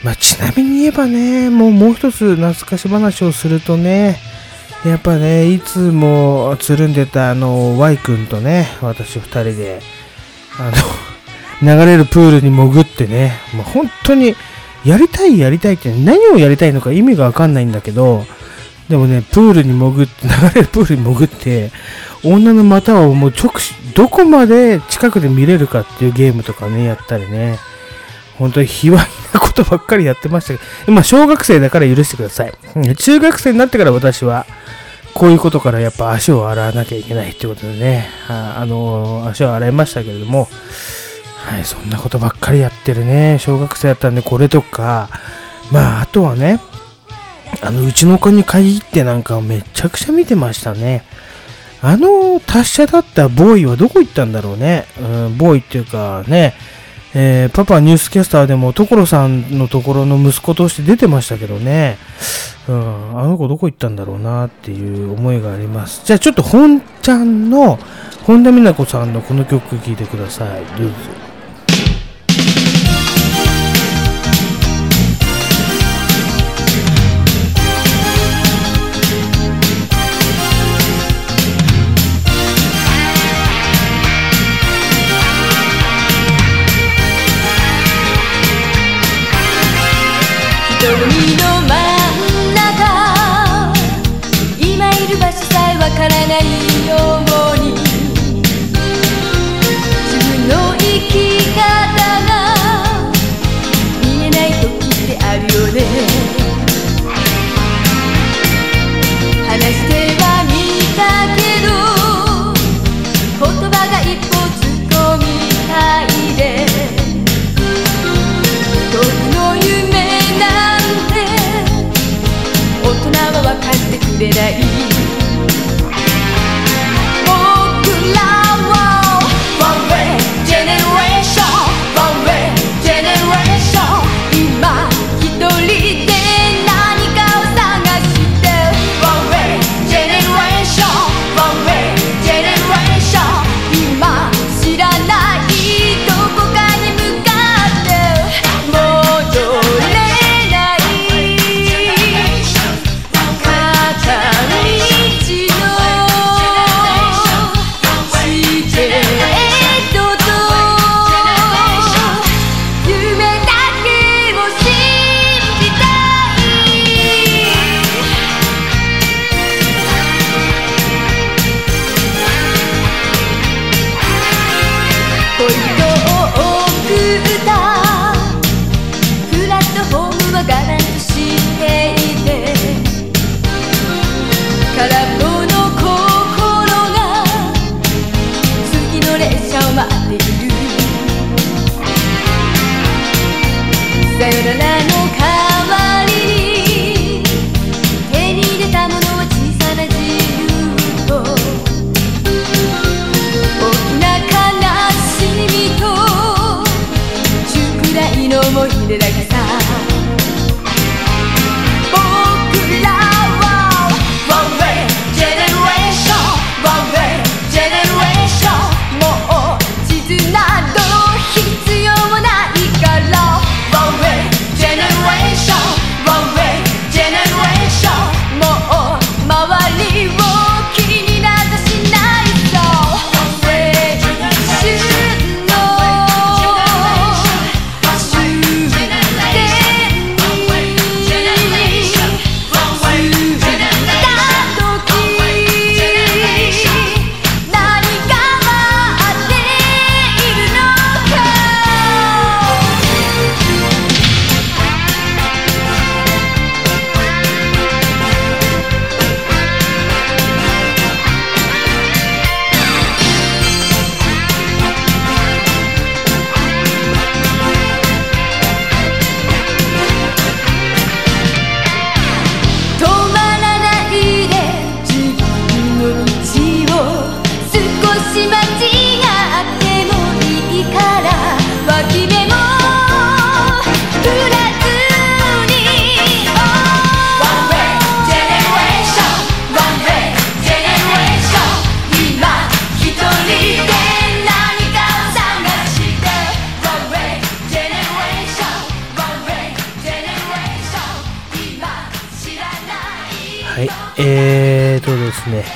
[0.03, 4.19] まあちなみに言えばね、もうもう一つ懐かし話をするとね、
[4.85, 9.81] やっぱね、いつもつるんでたあの、Y 君とね、私二人で、
[10.59, 10.73] あ
[11.63, 14.35] の、流れるプールに潜ってね、もう本当に、
[14.85, 18.25] やりたいやりたいって何をやりたいのか意味がわかんないんだけど、
[18.89, 21.71] でもね、プールに潜って、流れるプールに潜って、
[22.25, 27.59] 女の股をもう直視、どこまで近くで見れるかっていうゲームとかね、やったりね、
[28.39, 28.97] 本当に卑猥
[29.33, 32.53] なことばっかりやってましたけど、今小学生だから許してください。
[32.97, 34.47] 中学生になってから私は、
[35.15, 40.49] こういうことからやっぱ足を洗わなきゃいけないってことでね、ああの足を洗いましたけれども、
[41.45, 45.09] はい、そんなことばっかりやってるね、小学生だったんで、これとか、
[45.71, 46.61] まあ、あとはね、
[47.61, 51.05] あの、うちの子に限ってなんかめちゃくちゃ見てましたね。
[51.83, 54.87] あの達者だったボーイはどこ行ったんだろうね。
[55.01, 56.55] うん、ボーイっていうかね、
[57.13, 61.99] えーパパニュースキャスターでも所さんのところの息子として出てましたけどね。
[62.69, 66.03] うん、あの子どこ行ったんだろうなっていう思いがあります。
[66.05, 67.81] じゃあちょっと本ちゃんの、
[68.23, 70.65] 本田美奈子さんのこの曲聴いてください。
[70.79, 71.22] どうぞ。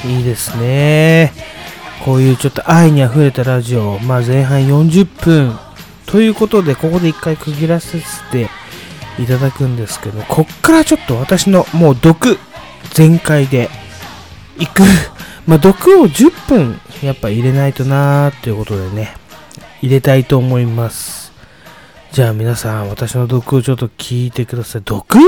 [0.07, 1.33] いいですね。
[2.05, 5.59] こういうちょっと愛に溢れたラジオ、まあ前半40分
[6.07, 7.99] ということで、ここで一回区切らせ
[8.31, 8.49] て
[9.19, 12.39] いただくんですけど、こっからちょっと私のもう毒
[12.93, 13.69] 全開で
[14.59, 14.83] 行く。
[15.47, 19.15] まあ毒を10分やっぱ入れないとなーっていうことでね、
[19.83, 21.33] 入れたいと思います。
[22.13, 24.83] じゃあ皆さん、私の毒をちょっと聞いてください。
[24.85, 25.19] 毒？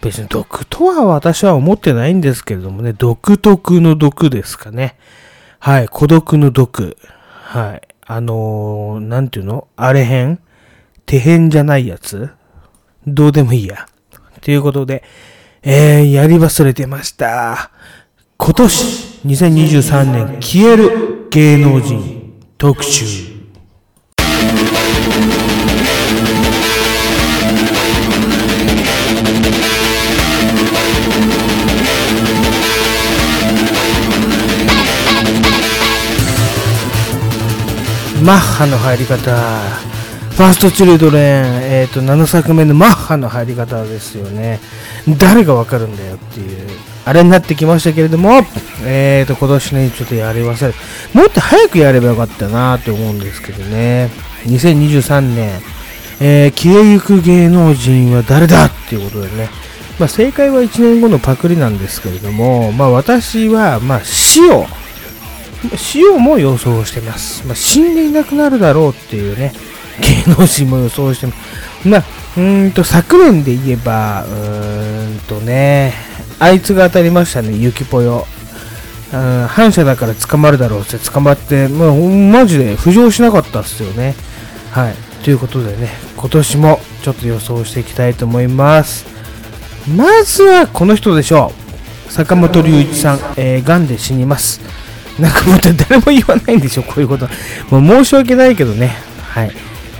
[0.00, 4.96] 別に毒とは私は思ってないんですけれどもね、独特の毒ですかね。
[5.58, 6.96] はい、孤独の毒。
[7.22, 7.82] はい。
[8.06, 9.68] あのー、なんていうの？
[9.76, 10.38] あれ編
[11.04, 12.30] 手編じゃないやつ？
[13.06, 13.86] どうでもいいや。
[14.40, 15.02] ということで、
[15.62, 17.70] えー、やり忘れてました。
[18.36, 23.27] 今年、2023年、消える芸能人特集。
[38.22, 39.30] マッハの入り方。
[40.38, 44.60] ファーストチルドレン、えっ、と、7作目のマッハの入り方ですよね。
[45.18, 46.68] 誰がわかるんだよっていう、
[47.04, 48.42] あれになってきましたけれども、
[48.84, 50.74] えっ、と、今年ね、ちょっとやり忘れ、
[51.12, 54.10] もっと早くやればよかったなって思うんですけどね。
[54.46, 55.60] 2023年、
[56.20, 59.48] えー消えゆく芸能人は誰だっていうことでね。
[59.98, 64.66] まあ、正解は1年後のパクリなんですけれども、まあ、私は、まあ、死を、
[65.76, 67.46] 死をも予想してます。
[67.46, 69.52] まあ、死んでいなくなるだろうっていうね、
[70.26, 71.88] 芸能人も予想してます。
[71.88, 72.04] まあ、
[72.36, 75.94] うんと、昨年で言えば、うんとね、
[76.38, 78.26] あいつが当たりましたね、ゆきぽよ。
[79.10, 84.14] 反射だから捕まるだろうって捕まって、まあ、マジで浮上しなかったっすよね。
[84.70, 84.94] はい。
[85.24, 89.06] ということでね、今年もちょっと予想していきたいと思います。
[89.96, 91.52] まずはこの人でしょ
[92.08, 92.12] う。
[92.12, 94.60] 坂本龍一さん、えー、癌で死にます。
[95.20, 97.28] なんかまた誰も言わないんでしょ、こういうこと。
[97.70, 98.96] もう申し訳ないけどね。
[99.22, 99.50] はい。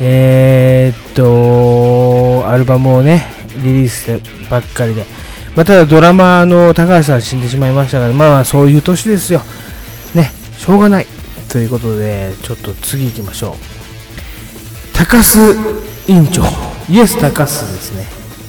[0.01, 5.05] えー、っと、アルバムをね、リリースばっかりで。
[5.57, 9.43] まあ、ただドラマの高橋さん死んでしまいましたが、まあまあそういう年ですよ。
[10.15, 11.07] ね、しょうがない。
[11.49, 14.97] ということで、ちょっと次行きましょう。
[14.97, 15.57] 高須
[16.07, 16.45] 委員長。
[16.89, 17.49] イエス高須で
[17.81, 18.07] すね。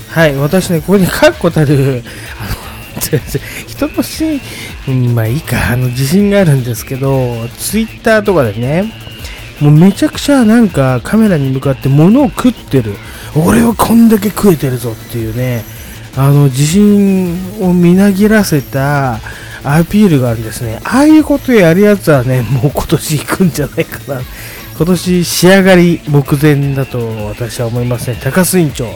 [0.09, 2.03] はい、私ね、ここに確固たる、
[2.39, 2.58] あの、
[2.99, 4.41] 人のし、
[4.87, 8.93] うんまあいいか、あの、自信があるんですけど、ツイッターとかでね、
[9.59, 12.93] もうめちゃくちゃなんかカメラに向かって物を食ってる。
[13.35, 15.63] 俺はこんだけ食えてるぞっていうね、
[16.15, 19.19] あの、自信をみなぎらせた
[19.63, 20.79] アピールがあるんですね。
[20.83, 24.21] ああいうことやるやつはね、もう今年行くんじゃないかな。
[24.77, 28.17] 今年仕上がり目前だと私は思いますね。
[28.23, 28.87] 高須委員長。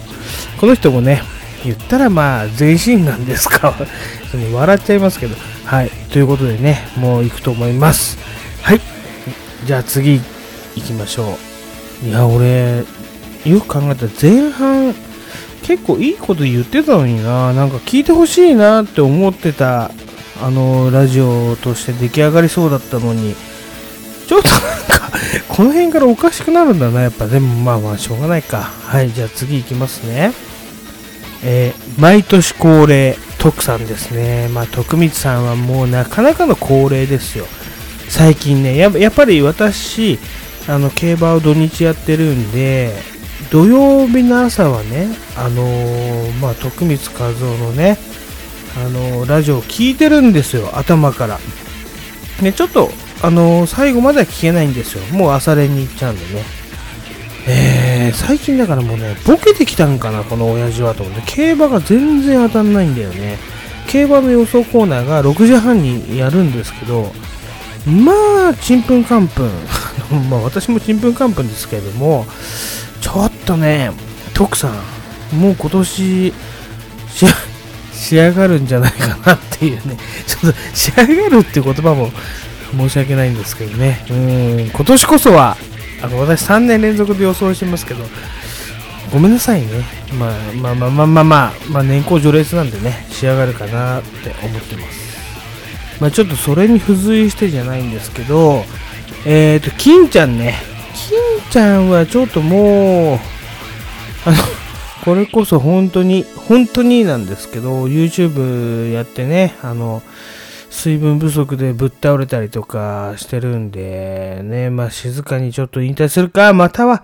[0.58, 1.22] この人もね、
[1.64, 3.74] 言ったらまあ全身なんですか。
[4.54, 5.36] 笑っちゃいますけど。
[5.66, 5.90] はい。
[6.12, 8.18] ということでね、もう行くと思います。
[8.62, 8.82] はい。
[9.66, 10.22] じゃあ次
[10.76, 11.38] 行きましょ
[12.04, 12.08] う。
[12.08, 12.84] いや、俺、
[13.46, 14.94] よく考えたら前半、
[15.64, 17.54] 結構いいこと言ってたのにな。
[17.54, 19.92] なんか聞いてほしいなって思ってた、
[20.42, 23.36] あの、ラジオとして出来上がりそうだったのに、
[24.28, 24.60] ちょっとなん
[25.12, 27.28] か、この辺からおかしくなるんだな、やっぱ。
[27.28, 28.64] でもまあまあ、しょうがないか。
[28.86, 30.34] はい、じゃあ次行きますね。
[31.44, 34.48] えー毎年恒例、徳さんですね。
[34.50, 37.46] まあ、徳光さんはもうなかなかの恒例ですよ。
[38.10, 40.18] 最近ね、やっぱり私、
[40.68, 42.94] あの、競馬を土日やってるんで、
[43.52, 47.98] 土曜日の朝はね、あのーまあ、徳光和夫のね、
[48.76, 51.40] あのーラジオを聞いてるんですよ、頭から。
[52.42, 52.92] ね、ちょっと、
[53.22, 55.04] あの最後までは聞けないんですよ。
[55.16, 56.63] もう朝練に行っちゃうんでね。
[57.48, 63.38] えー、最近だからもうね、ボケてきたんかな、この親父はと思って、競馬が全然当たんないんだよね。
[63.88, 67.12] 競馬の予想コーナーが6時半にやるんですけど、
[67.86, 69.50] まあ、ちんぷんかんぷん。
[70.30, 72.26] まあ、私もちんぷんかんぷんですけれども、
[73.02, 73.92] ちょっとね、
[74.34, 74.70] 徳さ
[75.34, 76.34] ん、もう今年、
[77.94, 82.12] 仕上がるんじゃないかなっていうね、ちょっと仕上がるっていう言葉も
[82.76, 85.58] 申し訳ないんですけどね、うん、今年こそは、
[86.04, 88.04] あの私3年連続で予想してますけど、
[89.12, 89.68] ごめんなさいね。
[90.20, 96.02] まあまあまあまあまあまあ、まあ、年功序列なんでね、仕上がるかなって思ってます。
[96.02, 98.66] まあちょっとそれに付随してじゃないんですけど、
[99.26, 100.56] えっ、ー、と、金ちゃんね。
[100.94, 103.20] 金ちゃんはちょっともう、
[104.26, 104.38] あの、
[105.06, 110.04] これこそ本当に、本当になんですけど、YouTube やってね、あの、
[110.74, 117.04] 水分不足でぶっ倒れたりとかしてるんで、ね、まあ静かにちょっと引退するか、または、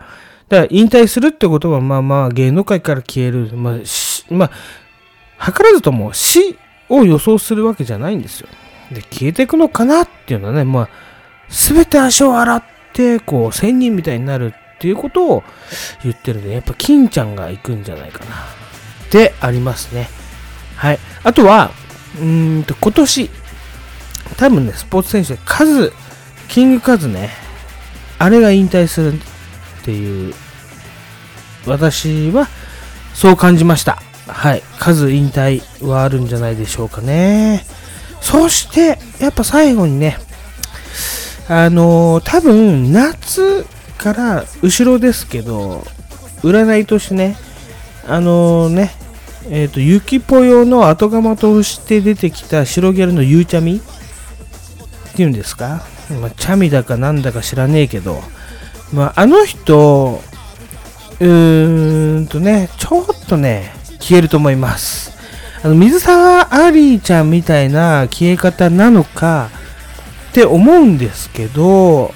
[0.49, 4.49] だから引退するってことは、まあまあ芸能界から消える、まあ、しま
[5.37, 6.57] あ、図らずとも死
[6.89, 8.49] を予想するわけじゃないんですよ。
[8.91, 10.89] で、消えていくのかなっていうのはね、まあ、
[11.47, 12.63] すべて足を洗っ
[12.93, 15.43] て、こう、仙人みたいになるっていうことを
[16.01, 18.35] 言ってるんで、やっぱ金ちゃんが行くんじゃないかな。
[18.35, 20.09] ってありますね。
[20.75, 20.99] はい。
[21.23, 21.71] あとは、
[22.19, 23.29] うんと、今年、
[24.37, 25.93] 多分ね、スポーツ選手でカズ、
[26.47, 27.29] キングカズね、
[28.17, 30.33] あれが引退するっていう、
[31.65, 32.47] 私は
[33.13, 34.01] そう感じました。
[34.27, 34.63] はい。
[34.79, 37.65] 数引退はあるんじゃないでしょうかね。
[38.21, 40.17] そして、やっぱ最後にね、
[41.47, 43.65] あのー多分夏
[43.97, 45.83] から後ろですけど、
[46.43, 47.37] 占いとしてね、
[48.07, 48.91] あのね、
[49.49, 53.81] えっ、と、ゆきぽよの後釜として出てきた白ギャルのゆうちゃみ
[55.19, 55.81] ていうんですか、
[56.21, 58.21] まあ、チャミだかなんだか知らねえけど、
[58.93, 60.21] まあ、あの人、
[61.19, 65.11] うーんとね、ちょっとね、消えると思います。
[65.61, 69.49] あの、水沢アリーちゃんみたいな消え方なのか
[70.29, 72.13] って思うんですけど、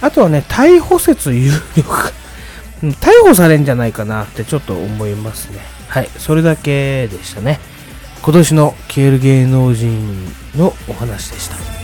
[0.00, 2.12] あとはね、逮捕説有力。
[2.82, 5.60] 逮捕されんじゃないかなってちょっと思いますね。
[5.86, 7.60] はい、それだけでしたね。
[8.24, 10.26] 今年の消える芸能人
[10.56, 11.79] のお話でした。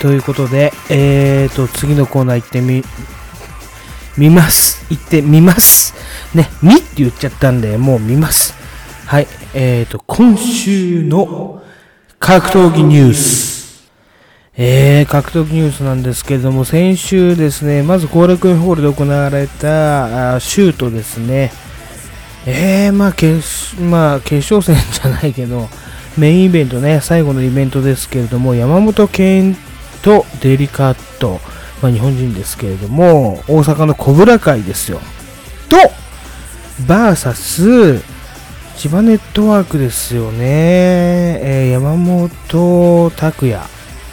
[0.00, 2.82] ということで、えーと、次のコーナー行ってみ、
[4.16, 4.86] 見ます。
[4.88, 5.94] 行ってみます。
[6.34, 8.54] ね、みって言っちゃったんで、もう見ます。
[9.04, 11.62] はい、えーと、今週の
[12.18, 13.90] 格闘技ニュース。
[14.56, 21.52] えー、格闘技ニュースなんですけれども、先週ですね、まず後楽園ホールで行われた、あシュートですね。
[22.46, 25.68] えー、まあ、決、まあ、決勝戦じゃないけど、
[26.16, 29.56] メインイベントね、最後のイベントですけれども、山本健
[30.02, 31.40] とデリカット、
[31.82, 35.00] まあ、日本人ですけれども、大阪の小倉会ですよ。
[35.68, 35.76] と、
[36.86, 38.00] バーサス、
[38.76, 40.38] 千葉ネットワークですよね。
[41.42, 43.60] えー山本拓也。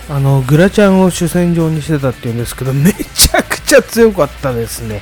[0.09, 5.01] あの、グラちゃんを主戦場にしてたっていうんですけど、めちゃくちゃ強かったですね。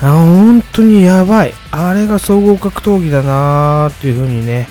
[0.00, 1.54] あ本当にやばい。
[1.70, 4.68] あれが総合格闘技だなーっていう風にね、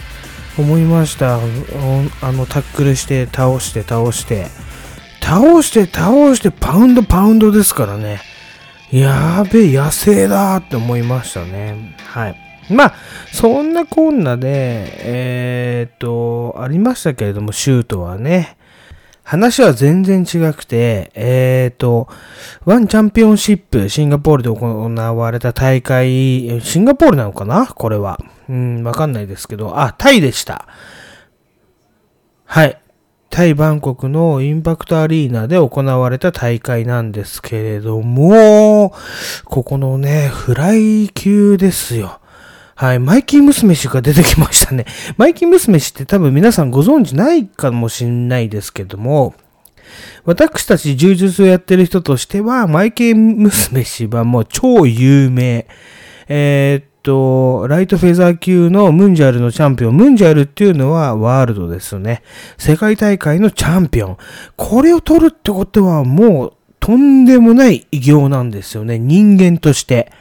[0.58, 1.36] 思いました。
[1.36, 4.48] あの、タックルして、倒して、倒して、
[5.24, 8.20] 倒して、倒して、パウンド、パウンドですからね。
[8.92, 11.96] やべえ、野生だーって思いましたね。
[12.06, 12.36] はい。
[12.70, 12.94] まあ、
[13.32, 14.50] そんなこんなで、
[15.00, 18.58] えーっと、ありましたけれども、シュートはね。
[19.24, 22.10] 話は全然違くて、えっ、と、
[22.66, 27.66] ワンチャンピオンシップ、シンガポールで行われた大会、シンガポールなのかな？
[27.68, 28.20] これは。
[28.50, 30.68] うん、わかんないですけど、あ、タイでした。
[32.44, 32.78] はい。
[33.34, 38.94] タイ・バンコクのインパクトアリーナで行われた大会なんですけれども、
[39.46, 42.20] ここのね、フライ級ですよ。
[42.76, 44.86] はい、マイキー娘氏が出てきましたね。
[45.18, 49.34] マイキー娘氏って多分皆さんご存知ないかもしれないですけども、
[50.26, 55.66] 私たち柔術をやってる人としては、マイケー娘氏はもう超有名。
[56.28, 59.98] えーと、ライトフェザー級のムンジャールのチャンピオン。
[59.98, 62.24] ムンジャールっていうのはワールドですよね。
[62.58, 64.18] 世界大会のチャンピオン。
[64.56, 69.00] これを取るってことはもうとんでもない偉業なんですよね。
[69.00, 70.12] 人間として。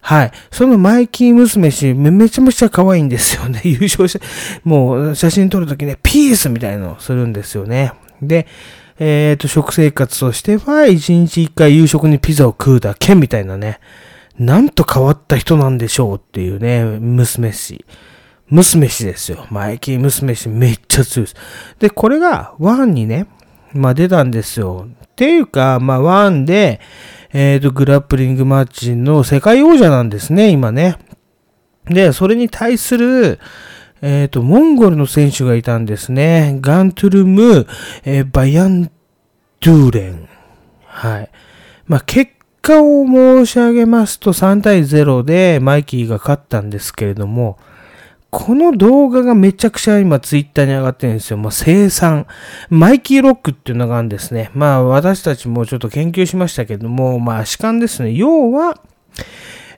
[0.00, 0.32] はい。
[0.52, 3.60] そのマイキー娘氏、めちゃめちゃ可愛いんですよね。
[3.66, 4.24] 優勝して、
[4.62, 7.92] もう写真撮るときね、ピースみたいなのをするんですよね。
[8.22, 8.46] で、
[9.00, 13.80] えっ、と、食生活としては、1日1回夕食にピザを食うだけみたいなね。
[14.38, 17.84] なんと変わった人なんでしょうっていうね、娘氏。
[18.48, 19.46] 娘氏ですよ。
[19.50, 21.36] マイキー娘氏めっちゃ強いです。
[21.78, 23.26] で、これが1にね、
[23.72, 24.88] まあ出たんですよ。
[25.04, 26.80] っていうか、まあ1で、
[27.32, 30.96] えっ、と、グラップリングマッチの世界王者なんですね、今ね。
[31.86, 33.40] で、それに対する、
[34.02, 36.58] えっ、と、モンゴルの選手がいたんですね。
[36.60, 37.66] ガントゥルム、
[38.04, 40.28] えーバヤンドゥーレン。
[40.84, 41.30] はい。
[41.86, 42.32] まあ、結
[42.66, 47.58] 果を申し上げますと3対0でマイキーが勝ったんですけれども、
[48.30, 51.36] この動画がめちゃくちゃ今ツイッターに上がってるんですよ。
[51.36, 52.26] もう生産。
[52.68, 54.50] マイキーロックっていうのがあるんですね。
[54.52, 58.12] まあ私たちもちょっと研究しましたけども、まあ足感ですね。
[58.12, 58.80] 要は、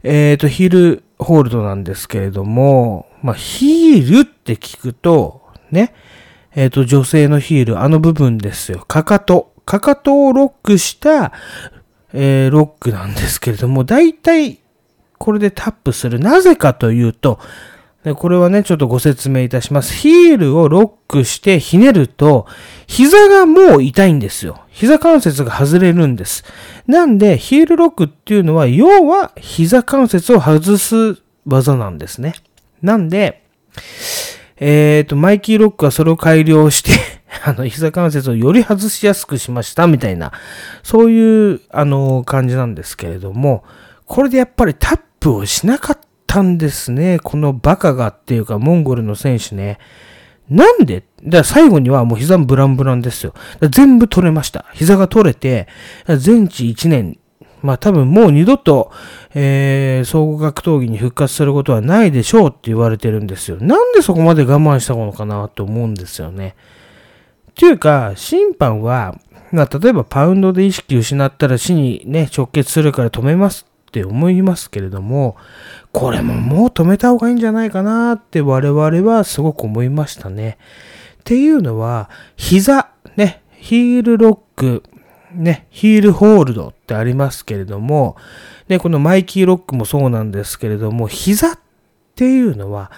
[0.03, 5.93] えっ、と、ヒールホールドなんですけれども、まあヒールって聞くと、ね、
[6.55, 8.79] えっ、と、女性のヒール、あの部分ですよ。
[8.89, 9.53] かかと。
[9.67, 11.33] かかとをロックした、
[12.21, 14.59] えーロックなんですけれども、大体、
[15.19, 16.19] これでタップする。
[16.19, 17.39] なぜかというと、
[18.03, 19.95] でこれはね、ちょっとご説明いたします。
[19.95, 22.47] ヒールをロックしてひねると、
[22.89, 24.63] 膝がもう痛いんですよ。
[24.71, 26.45] 膝関節が外れるんです。
[26.89, 32.35] なんで、ヒールロックっていうのは、要は膝関節を外す技なんですね。
[32.83, 33.45] なんで、
[34.57, 36.91] えっ、と、マイキーロックはそれを改良して、
[37.45, 40.33] あの、膝関節をより外しやすくしました、みたいな、
[40.83, 43.65] そういう、あの、感じなんですけれども、
[44.07, 47.19] これでやっぱりタップをしなかったんですね。
[47.23, 49.79] このバカがっていうか、モンゴルの選手ね。
[50.49, 51.05] なんで？
[51.25, 53.35] だから最後にはもう膝ブランブランですよ。
[53.71, 54.65] 全部取れました。
[54.73, 55.69] 膝が取れて、
[56.07, 57.19] 全治1年。
[57.61, 58.93] まあ多分もう二度と、
[59.35, 63.59] えー、総合格闘技に復活することはないでしょうって言われてるんですよ。
[63.61, 66.55] なんでそこまで我慢したのかなと思うんですよね。
[67.59, 69.19] ていうか、審判は、
[69.51, 75.37] まあ、例えばパウンドで意識失ったら死にね、直結するから止めますって思いますけれども、
[75.91, 80.57] これももう止めた方がいいんじゃないかなって我々はすごく思いましたね。
[81.15, 84.85] っていうのは、膝、ね、ヒールロック、
[85.33, 88.17] ね、ヒールホールドってありますけれども、
[88.69, 91.59] ね、このマイキーロックもそうなんですけれども、膝っ
[92.15, 92.93] ていうのは、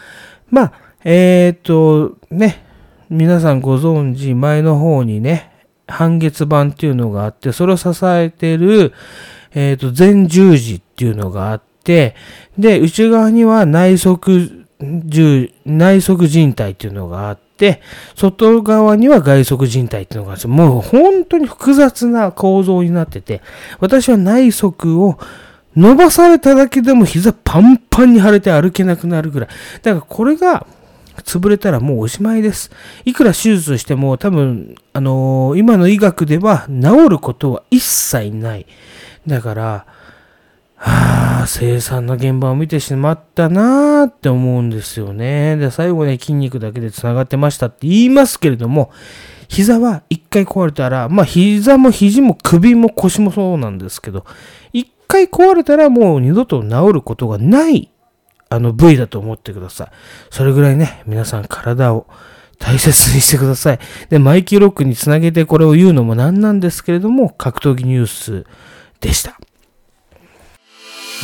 [0.50, 0.72] まあ、
[1.04, 2.69] えっ、と、ね、
[3.10, 5.50] 皆さんご存知、前の方にね、
[5.88, 8.92] 半月板っていうのがあって、それを支えてる、
[9.52, 12.14] えっ、と、前十字っていうのがあって、
[12.56, 14.18] で、内側には内側
[14.78, 17.82] 十、内側靭帯っていうのがあって、
[18.14, 23.42] 外側には外側靭帯っていうのがあって、もう本当に複雑な構造になってて、
[23.80, 25.18] 私は内側を
[25.74, 29.48] 伸ばされただけでも膝パンパンに腫れて歩けなくなるぐらい。
[29.82, 30.64] だからこれが、
[31.22, 32.70] 潰れたらもうおしまいです。
[33.04, 38.66] いくら手術しても多分、あのー今の医学では治ることは一切ない。
[39.26, 39.86] だから、
[40.76, 45.56] はあ、生産の現場を見てしまったなーって思うんですよね。
[45.56, 48.90] で、最後ね、筋肉だけで繋がってましたって言いますけれども、
[49.48, 54.24] 膝は一回壊れたら、まあ膝も肘も首も腰もそうなんですけど、
[54.72, 57.90] 一回壊れたらもう二度と治ることがない
[58.50, 59.88] あの部位だと思ってください。
[60.30, 62.06] それぐらいね、皆さん体を
[62.58, 63.78] 大切にしてください。
[64.10, 68.44] で、マイキーロックにつなげてこれを言うのもなんなんですけれども、格闘技ニュース
[69.00, 69.38] でした。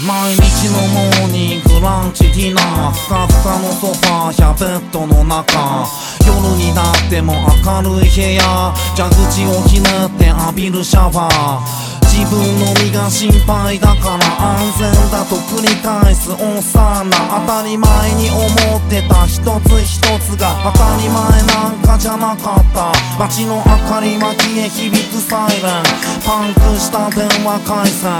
[0.06, 5.86] 毎日のモーニングランチディナーふかふかのソファーやベッドの中
[6.26, 7.32] 夜になっても
[7.64, 14.24] 明るい部屋蛇口をひねって浴びるシャワー自分の身が心配だから
[14.56, 18.40] 安全だと繰り返すおっさんな当たり前に思
[18.78, 19.44] ってた一つ
[19.84, 21.12] 一つが当たり前
[21.44, 22.90] なんかじゃなかった。
[23.18, 25.84] 街の明かりは消え響くサイレン
[26.24, 28.16] パンクした電話回線。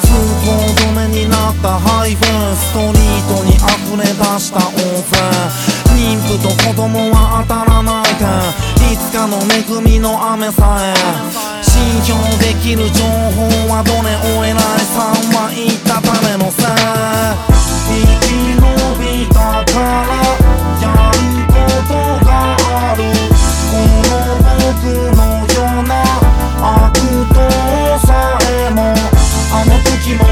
[0.00, 5.20] 通行止めになったハイウェイストリートに溢れ出した大勢
[5.92, 11.61] 妊婦と子供は当たらないでいつかの恵みの雨さえ。
[11.82, 14.56] 信用できる情報はどれお偉い
[14.94, 16.70] さんは言ったためのせい
[17.90, 18.62] 生き延
[19.02, 20.14] びたから
[20.78, 21.58] やるこ
[21.90, 23.02] とがある
[23.66, 23.74] こ
[24.06, 24.30] の
[24.62, 26.06] 僕のような
[26.62, 27.02] 悪
[27.34, 27.42] 党
[28.06, 28.94] さえも
[29.50, 30.22] あの時も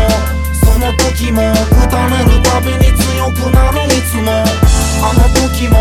[0.55, 4.30] その時も打たれるたびに強くなるいつも
[5.03, 5.74] あの時も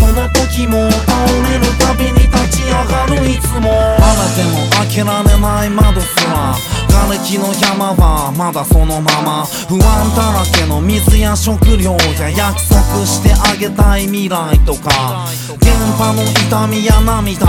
[0.00, 3.70] その時も倒れるたびに立ち上がるいつも。
[3.70, 6.54] 晴れても開けられない窓すら。
[6.88, 9.46] 瓦礫の山はまだそのまま。
[9.68, 9.80] 不安
[10.16, 15.26] だらけの水や食料や約束してあげたい未来とか。
[15.58, 17.46] 現場の痛みや涙。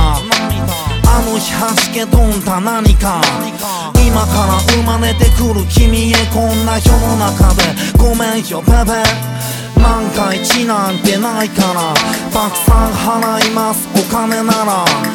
[1.07, 3.21] あの日弾け飛んだ何か。
[3.95, 7.63] 今から生まれてくる君へこんな世の中で。
[7.97, 9.03] ごめんよベベ。
[9.81, 11.93] 万が一なんてないから。
[12.31, 15.14] たくさん払いますお金なら。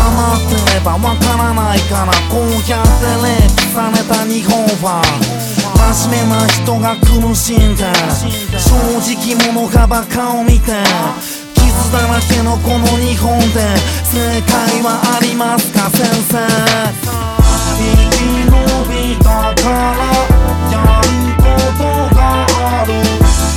[0.00, 5.02] 黙ってればわからないからこうやってレイプされた日本は。
[5.92, 7.82] 真面目な人が苦しんで
[8.56, 10.72] 正直者がバカを見て
[11.54, 16.38] 傷だらけのこの日本で正解はありますか先生。
[17.76, 18.48] 生き延
[18.88, 20.04] びたから
[20.70, 21.42] やるこ
[21.76, 21.82] と
[22.14, 22.20] が
[22.82, 22.92] ある。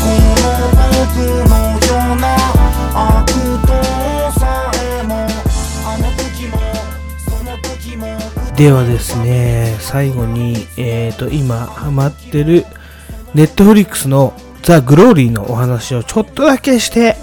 [0.01, 0.05] こ
[0.41, 0.47] の
[0.89, 1.13] 僕
[1.49, 2.23] のような
[3.21, 3.27] 悪
[8.57, 12.65] ではですね、最後に、えーと、今ハマってる
[13.33, 17.15] ネットフリックスのザ・グローリーのお話をちょっとだけして、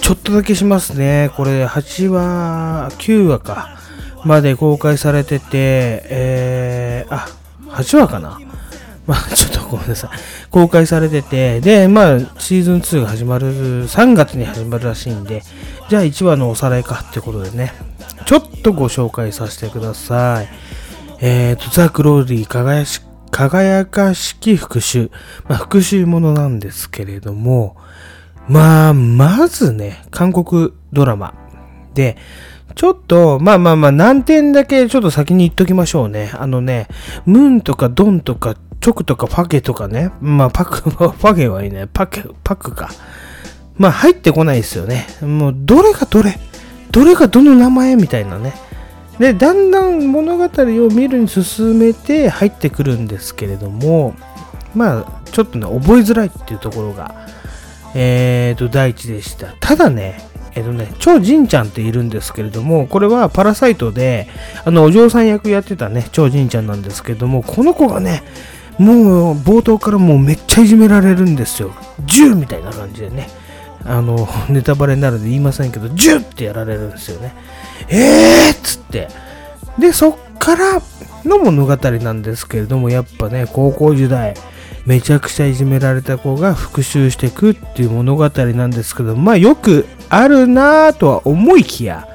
[0.00, 1.32] ちょっとだけしますね。
[1.36, 3.78] これ8話、9話か、
[4.24, 7.26] まで公開されてて、えー、あ、
[7.70, 8.38] 8話かな
[9.10, 10.10] まあ、 ちょっとごめんなさい。
[10.50, 15.42] 公開されてて、で、まあ、シーズン2が始まる、3月に始まるらしいんで、
[15.88, 17.72] じゃあ1話のおさらいかってことでね、
[18.24, 20.48] ちょっとご紹介させてください。
[21.20, 23.02] えーと、ザ・グローリー輝し
[23.32, 25.08] 輝かしき復讐。
[25.48, 27.76] まあ、復讐ものなんですけれども、
[28.48, 31.34] まあ、まずね、韓国ドラマ
[31.94, 32.16] で、
[32.76, 36.30] ちょっと、まあまあまあ、何点だけちょっと先に言っときましょうね。
[36.34, 36.86] あのね、
[37.26, 40.10] ムーンとかドンとか、チョクとかパケとかね。
[40.20, 41.86] まあ、パク、 パケはいいね。
[41.92, 42.90] パケ、パクか。
[43.76, 45.06] まあ、入ってこないですよね。
[45.20, 46.38] もう、どれがどれ
[46.90, 48.54] どれがどの名前みたいなね。
[49.18, 54.14] で、だんだん物語を見るに進めて入ってくるんですけれども、
[54.74, 57.14] まあ、ちょっとね、覚えづらいっていうところが、
[57.94, 59.48] えーと、第一でした。
[59.60, 60.22] ただね、
[60.54, 64.26] えっ、とね、超ジンちゃんっているんですけれども、これはパラサイトで、
[64.64, 68.22] あの、お嬢さん役やってたね、超ジンちゃんなんですけども、この子がね、
[68.80, 71.74] もう冒頭からもうめっちゃいじめられるんですよ。
[72.06, 73.28] 銃みたいな感じでね。
[73.84, 77.34] あの、 ネタバレになるんで言いませんけど、ジュってやられるんですよね。
[77.88, 79.08] えーっつって。
[79.78, 80.82] で、そっから
[81.26, 84.32] の物語なんですけれども、やっぱね、高校時代、
[84.86, 92.08] めちゃくちゃいじめられた子が復讐していくっていう物語なんですけど、まあよくあるなぁとは思いきや、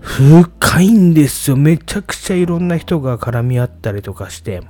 [0.00, 1.56] 深いんですよ。
[1.58, 4.62] めちゃくちゃいろんな人が絡み合ったりとかして。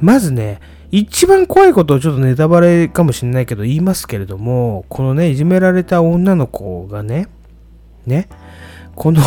[0.00, 7.28] まずね、一番怖いことをちょっとネタバレかもしれないけど言いますけれども、このね、いじめられた女の子がね、
[8.06, 8.28] ね、
[8.96, 9.22] この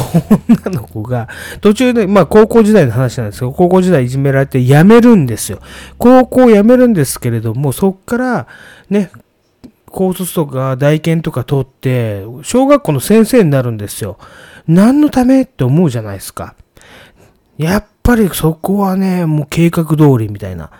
[0.49, 1.29] 女の子が、
[1.61, 5.59] 途中で、まあ高校時代の話なんですけど、高校時代いじめられて辞めるんですよ。
[5.97, 8.47] 高校辞めるんですけれども、そっから、
[8.89, 9.09] ね、
[9.85, 14.17] 高卒とか大研とか取って、小学校の先生になるんですよ。
[14.67, 15.43] 何のため？
[15.43, 16.55] って思うじゃないですか。
[17.57, 20.71] やっぱりそこはね、もう計画通りみたいな。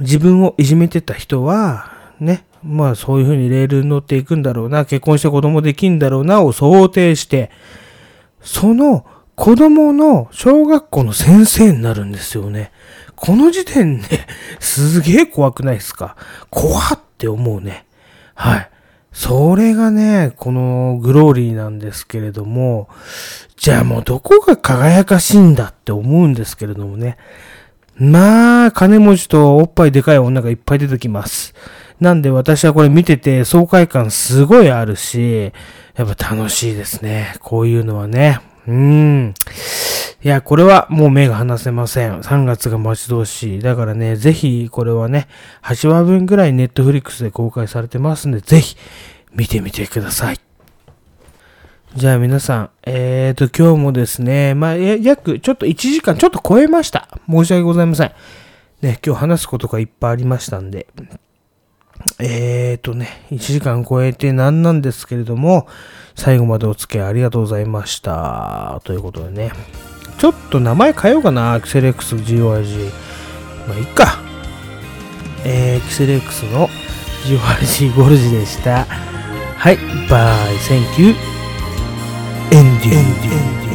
[0.00, 7.50] 自分をいじめてた人は、ね、まあそういう風にレールに乗っていくんだろうな、結婚して子供できんだろうなを想定して、
[8.40, 9.04] その
[9.34, 12.72] 子供の小学校の先生になるんですよね。
[13.14, 14.26] この時点で、
[14.58, 16.16] すげえ怖くないですか？
[16.48, 17.86] 怖って思うね。
[18.34, 18.70] はい。
[19.12, 22.88] それがね、このグローリーなんですけれども、
[23.56, 27.16] じゃあもうどこが輝かしいんだって思うんですけれどもね。
[27.96, 31.54] まあ、金持ちとおっぱいでかい女がいっぱい出てきます。
[32.00, 35.52] なんで私はこれ見てて爽快感すごいあるし、
[35.96, 37.34] やっぱ楽しいですね。
[37.40, 38.40] こういうのはね。
[38.66, 39.34] うーん。
[40.22, 42.20] いや、これはもう目が離せません。
[42.20, 43.60] 3月が待ち遠しい。
[43.60, 45.28] だからね、ぜひこれはね、
[45.62, 48.76] 8話分ぐらいネットフリックスで公開されてますんで、ぜひ
[49.32, 50.40] 見てみてください。
[51.96, 57.08] じゃあ皆さん、えーと、今日もですね、まあ、約、ちょっと1時間ちょっと超えました。
[57.28, 58.12] 申し訳ございません。
[58.82, 60.86] ね、今日話すことがいっぱいありましたんで。
[62.22, 65.66] えーとね、1時間超えて何なんですけれども、
[66.14, 68.80] 最後までお付き合いありがとうございました。
[68.84, 69.52] ということでね、
[70.18, 72.90] ちょっと名前変えようかな、アクセレックス GORG。
[73.66, 74.18] まあ、いっか。
[75.44, 76.68] えー、エクセレックスの
[77.24, 78.84] gog ゴルジでした。
[78.84, 81.16] はい、 bye、thank you。
[82.52, 83.69] エンディング。